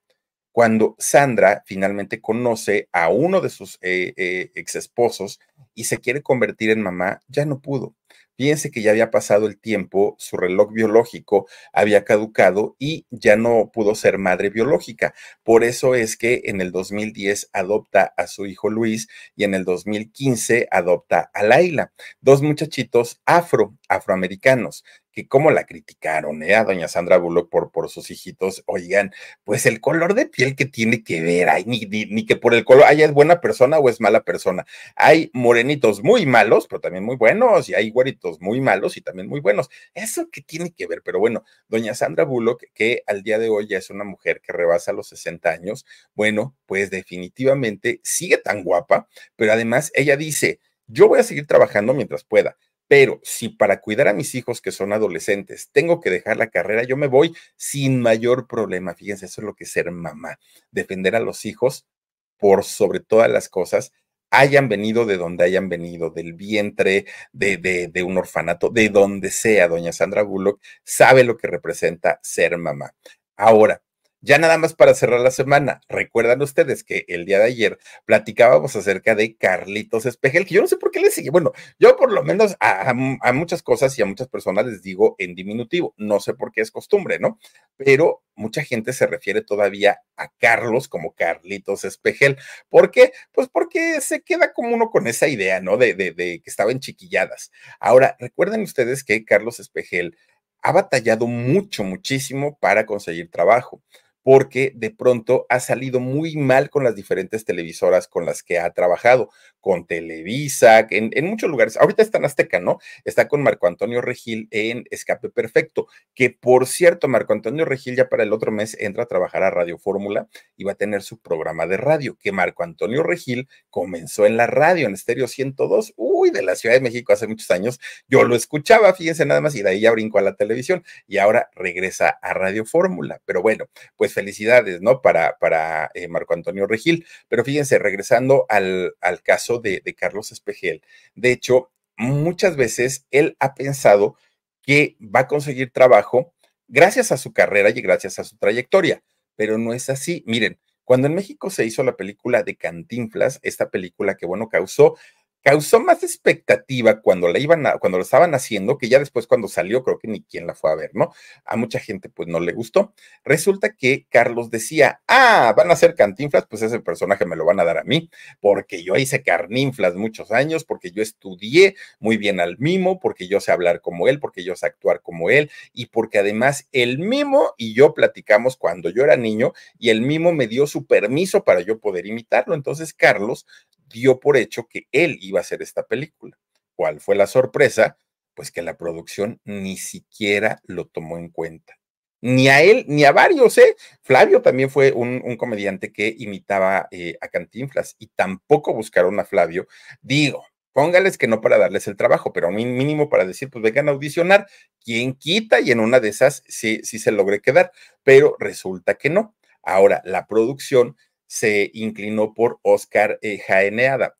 [0.51, 5.39] Cuando Sandra finalmente conoce a uno de sus eh, eh, ex esposos
[5.73, 7.95] y se quiere convertir en mamá, ya no pudo.
[8.37, 13.69] Fíjense que ya había pasado el tiempo, su reloj biológico había caducado y ya no
[13.71, 15.13] pudo ser madre biológica.
[15.43, 19.63] Por eso es que en el 2010 adopta a su hijo Luis y en el
[19.65, 26.55] 2015 adopta a Laila, dos muchachitos afro, afroamericanos, que cómo la criticaron, ¿eh?
[26.55, 28.63] A doña Sandra Bullock por, por sus hijitos.
[28.65, 32.53] Oigan, pues el color de piel que tiene que ver, ay, ni, ni, que por
[32.53, 34.65] el color, haya es buena persona o es mala persona.
[34.95, 39.27] Hay morenitos muy malos, pero también muy buenos, y hay güeritos muy malos y también
[39.27, 39.69] muy buenos.
[39.93, 43.67] Eso que tiene que ver, pero bueno, doña Sandra Bullock, que al día de hoy
[43.67, 49.07] ya es una mujer que rebasa los 60 años, bueno, pues definitivamente sigue tan guapa,
[49.35, 52.57] pero además ella dice, yo voy a seguir trabajando mientras pueda
[52.91, 56.83] pero si para cuidar a mis hijos que son adolescentes tengo que dejar la carrera,
[56.83, 58.95] yo me voy sin mayor problema.
[58.95, 60.37] Fíjense, eso es lo que es ser mamá,
[60.71, 61.87] defender a los hijos
[62.35, 63.93] por sobre todas las cosas,
[64.29, 69.31] hayan venido de donde hayan venido, del vientre, de, de, de, un orfanato, de donde
[69.31, 72.93] sea, doña Sandra Bullock, sabe lo que representa ser mamá.
[73.37, 73.81] Ahora,
[74.21, 78.75] ya nada más para cerrar la semana, recuerdan ustedes que el día de ayer platicábamos
[78.75, 81.31] acerca de Carlitos Espejel, que yo no sé por qué le sigue.
[81.31, 82.93] Bueno, yo por lo menos a,
[83.33, 86.69] muchas cosas y a muchas personas les digo en diminutivo, no sé por qué es
[86.69, 87.39] costumbre, ¿no?
[87.77, 92.37] Pero mucha gente se refiere todavía a Carlos como Carlitos Espejel.
[92.69, 93.13] ¿Por qué?
[93.31, 95.77] Pues porque se queda como uno con esa idea, ¿no?
[95.77, 97.51] De, de, que estaba en chiquilladas.
[97.79, 100.15] Ahora, recuerden ustedes que Carlos Espejel
[100.61, 103.81] ha batallado mucho, muchísimo para conseguir trabajo
[104.23, 108.69] porque de pronto ha salido muy mal con las diferentes televisoras con las que ha
[108.71, 111.77] trabajado, con Televisa, en, muchos lugares.
[111.77, 112.79] Ahorita está en Azteca, ¿no?
[113.05, 118.09] Está con Marco Antonio Regil en Escape Perfecto, que por cierto, Marco Antonio Regil ya
[118.09, 121.19] para el otro mes entra a trabajar a Radio Fórmula y va a tener su
[121.19, 126.31] programa de radio, que Marco Antonio Regil comenzó en la radio, en Estéreo 102, uy,
[126.31, 127.79] de la Ciudad de México hace muchos años.
[128.07, 131.17] Yo lo escuchaba, fíjense nada más, y de ahí ya brincó a la televisión y
[131.19, 133.21] ahora regresa a Radio Fórmula.
[133.25, 133.65] Pero bueno,
[133.95, 135.01] pues felicidades, ¿no?
[135.01, 137.05] Para, para eh, Marco Antonio Regil.
[137.27, 140.81] Pero fíjense, regresando al, al caso de, de Carlos Espejel,
[141.15, 144.15] de hecho, muchas veces él ha pensado
[144.63, 146.33] que va a conseguir trabajo
[146.67, 149.03] gracias a su carrera y gracias a su trayectoria,
[149.35, 150.23] pero no es así.
[150.25, 154.97] Miren, cuando en México se hizo la película de Cantinflas, esta película que, bueno, causó
[155.41, 159.47] causó más expectativa cuando la iban a, cuando lo estaban haciendo, que ya después cuando
[159.47, 161.11] salió, creo que ni quien la fue a ver, ¿no?
[161.45, 162.93] A mucha gente pues no le gustó.
[163.23, 167.59] Resulta que Carlos decía, ah, van a ser cantinflas, pues ese personaje me lo van
[167.59, 172.39] a dar a mí, porque yo hice carninflas muchos años, porque yo estudié muy bien
[172.39, 175.87] al mimo, porque yo sé hablar como él, porque yo sé actuar como él, y
[175.87, 180.47] porque además el mimo y yo platicamos cuando yo era niño, y el mimo me
[180.47, 182.55] dio su permiso para yo poder imitarlo.
[182.55, 183.45] Entonces Carlos
[183.93, 186.37] dio por hecho que él iba a hacer esta película.
[186.75, 187.97] ¿Cuál fue la sorpresa?
[188.33, 191.77] Pues que la producción ni siquiera lo tomó en cuenta.
[192.21, 193.75] Ni a él, ni a varios, ¿eh?
[194.01, 199.67] Flavio también fue un, comediante que imitaba eh, a Cantinflas y tampoco buscaron a Flavio.
[200.01, 203.91] Digo, póngales que no para darles el trabajo, pero mínimo para decir, pues vengan a
[203.91, 204.47] audicionar,
[204.83, 205.59] ¿quién quita?
[205.61, 207.71] Y en una de esas sí, sí se logre quedar,
[208.03, 209.35] pero resulta que no.
[209.63, 210.97] Ahora, la producción
[211.31, 214.17] se inclinó por Oscar eh, Jaeneada.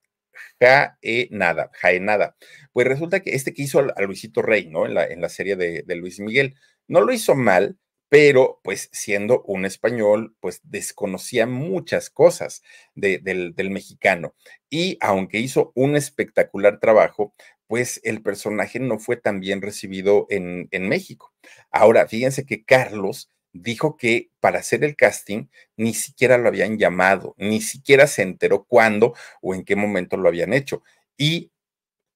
[0.62, 2.38] Jaenada, Jaenada.
[2.72, 4.86] Pues resulta que este que hizo a Luisito Rey, ¿no?
[4.86, 6.56] En la, en la serie de, Luis Miguel,
[6.88, 12.64] no lo hizo mal, pero pues siendo un español, pues desconocía muchas cosas
[12.96, 14.34] del, del, mexicano.
[14.70, 17.34] Y aunque hizo un espectacular trabajo,
[17.68, 21.34] pues el personaje no fue tan bien recibido en, en México.
[21.72, 25.48] Ahora, fíjense que Carlos dijo que para hacer el casting
[25.78, 30.30] ni siquiera lo habían llamado, ni siquiera se enteró cuándo o en qué momento lo
[30.30, 30.84] habían hecho.
[31.18, 31.52] Y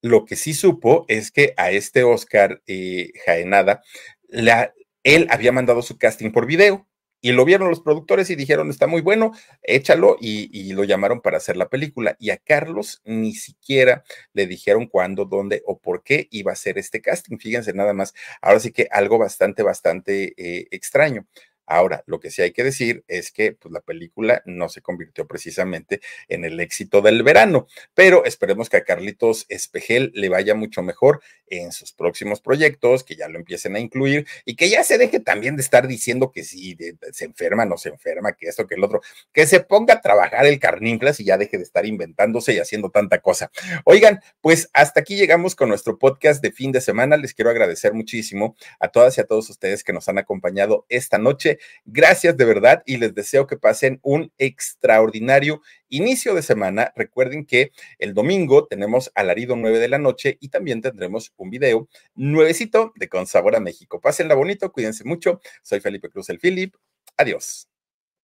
[0.02, 3.82] lo que sí supo es que a este Oscar eh, Jaenada,
[4.28, 4.74] la,
[5.04, 6.88] él había mandado su casting por video
[7.26, 9.32] y lo vieron los productores y dijeron, está muy bueno,
[9.64, 12.16] échalo, y, lo llamaron para hacer la película.
[12.20, 14.04] Y a Carlos ni siquiera
[14.34, 17.40] le dijeron cuándo, dónde o por qué iba a hacer este casting.
[17.40, 18.14] Fíjense nada más,
[18.44, 21.26] ahora sí que algo bastante, bastante eh, extraño.
[21.66, 25.28] Ahora, lo que sí hay que decir es que pues, la película no se convirtió
[25.28, 30.82] precisamente en el éxito del verano, pero esperemos que a Carlitos Espejel le vaya mucho
[30.84, 34.98] mejor en sus próximos proyectos, que ya lo empiecen a incluir y que ya se
[34.98, 36.78] deje también de estar diciendo que si
[37.12, 39.02] se enferma, no se enferma, que esto, que el otro,
[39.32, 42.90] que se ponga a trabajar el carninflas y ya deje de estar inventándose y haciendo
[42.90, 43.52] tanta cosa.
[43.84, 47.18] Oigan, pues hasta aquí llegamos con nuestro podcast de fin de semana.
[47.18, 51.18] Les quiero agradecer muchísimo a todas y a todos ustedes que nos han acompañado esta
[51.18, 51.55] noche
[51.86, 56.92] Gracias de verdad y les deseo que pasen un extraordinario inicio de semana.
[56.96, 61.88] Recuerden que el domingo tenemos alarido 9 de la noche y también tendremos un video
[62.16, 64.00] nuevecito de Con Sabor a México.
[64.00, 65.42] Pásenla bonito, cuídense mucho.
[65.62, 66.76] Soy Felipe Cruz el Philip.
[67.18, 67.68] Adiós.